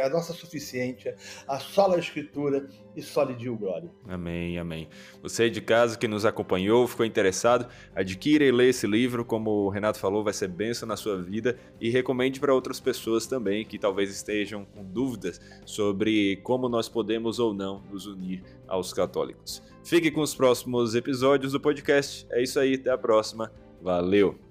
[0.02, 1.14] a nossa suficiência,
[1.46, 3.90] a sola Escritura e só lhe dio glória.
[4.08, 4.88] Amém, amém.
[5.22, 9.68] Você de casa que nos acompanhou, ficou interessado, adquira e lê esse livro, como o
[9.68, 13.78] Renato falou, vai ser bênção na sua vida e recomende para outras pessoas também que
[13.78, 19.62] talvez estejam com dúvidas sobre como nós podemos ou não nos unir aos católicos.
[19.84, 22.26] Fique com os próximos episódios do podcast.
[22.30, 23.52] É isso aí, até a próxima.
[23.82, 24.49] Valeu!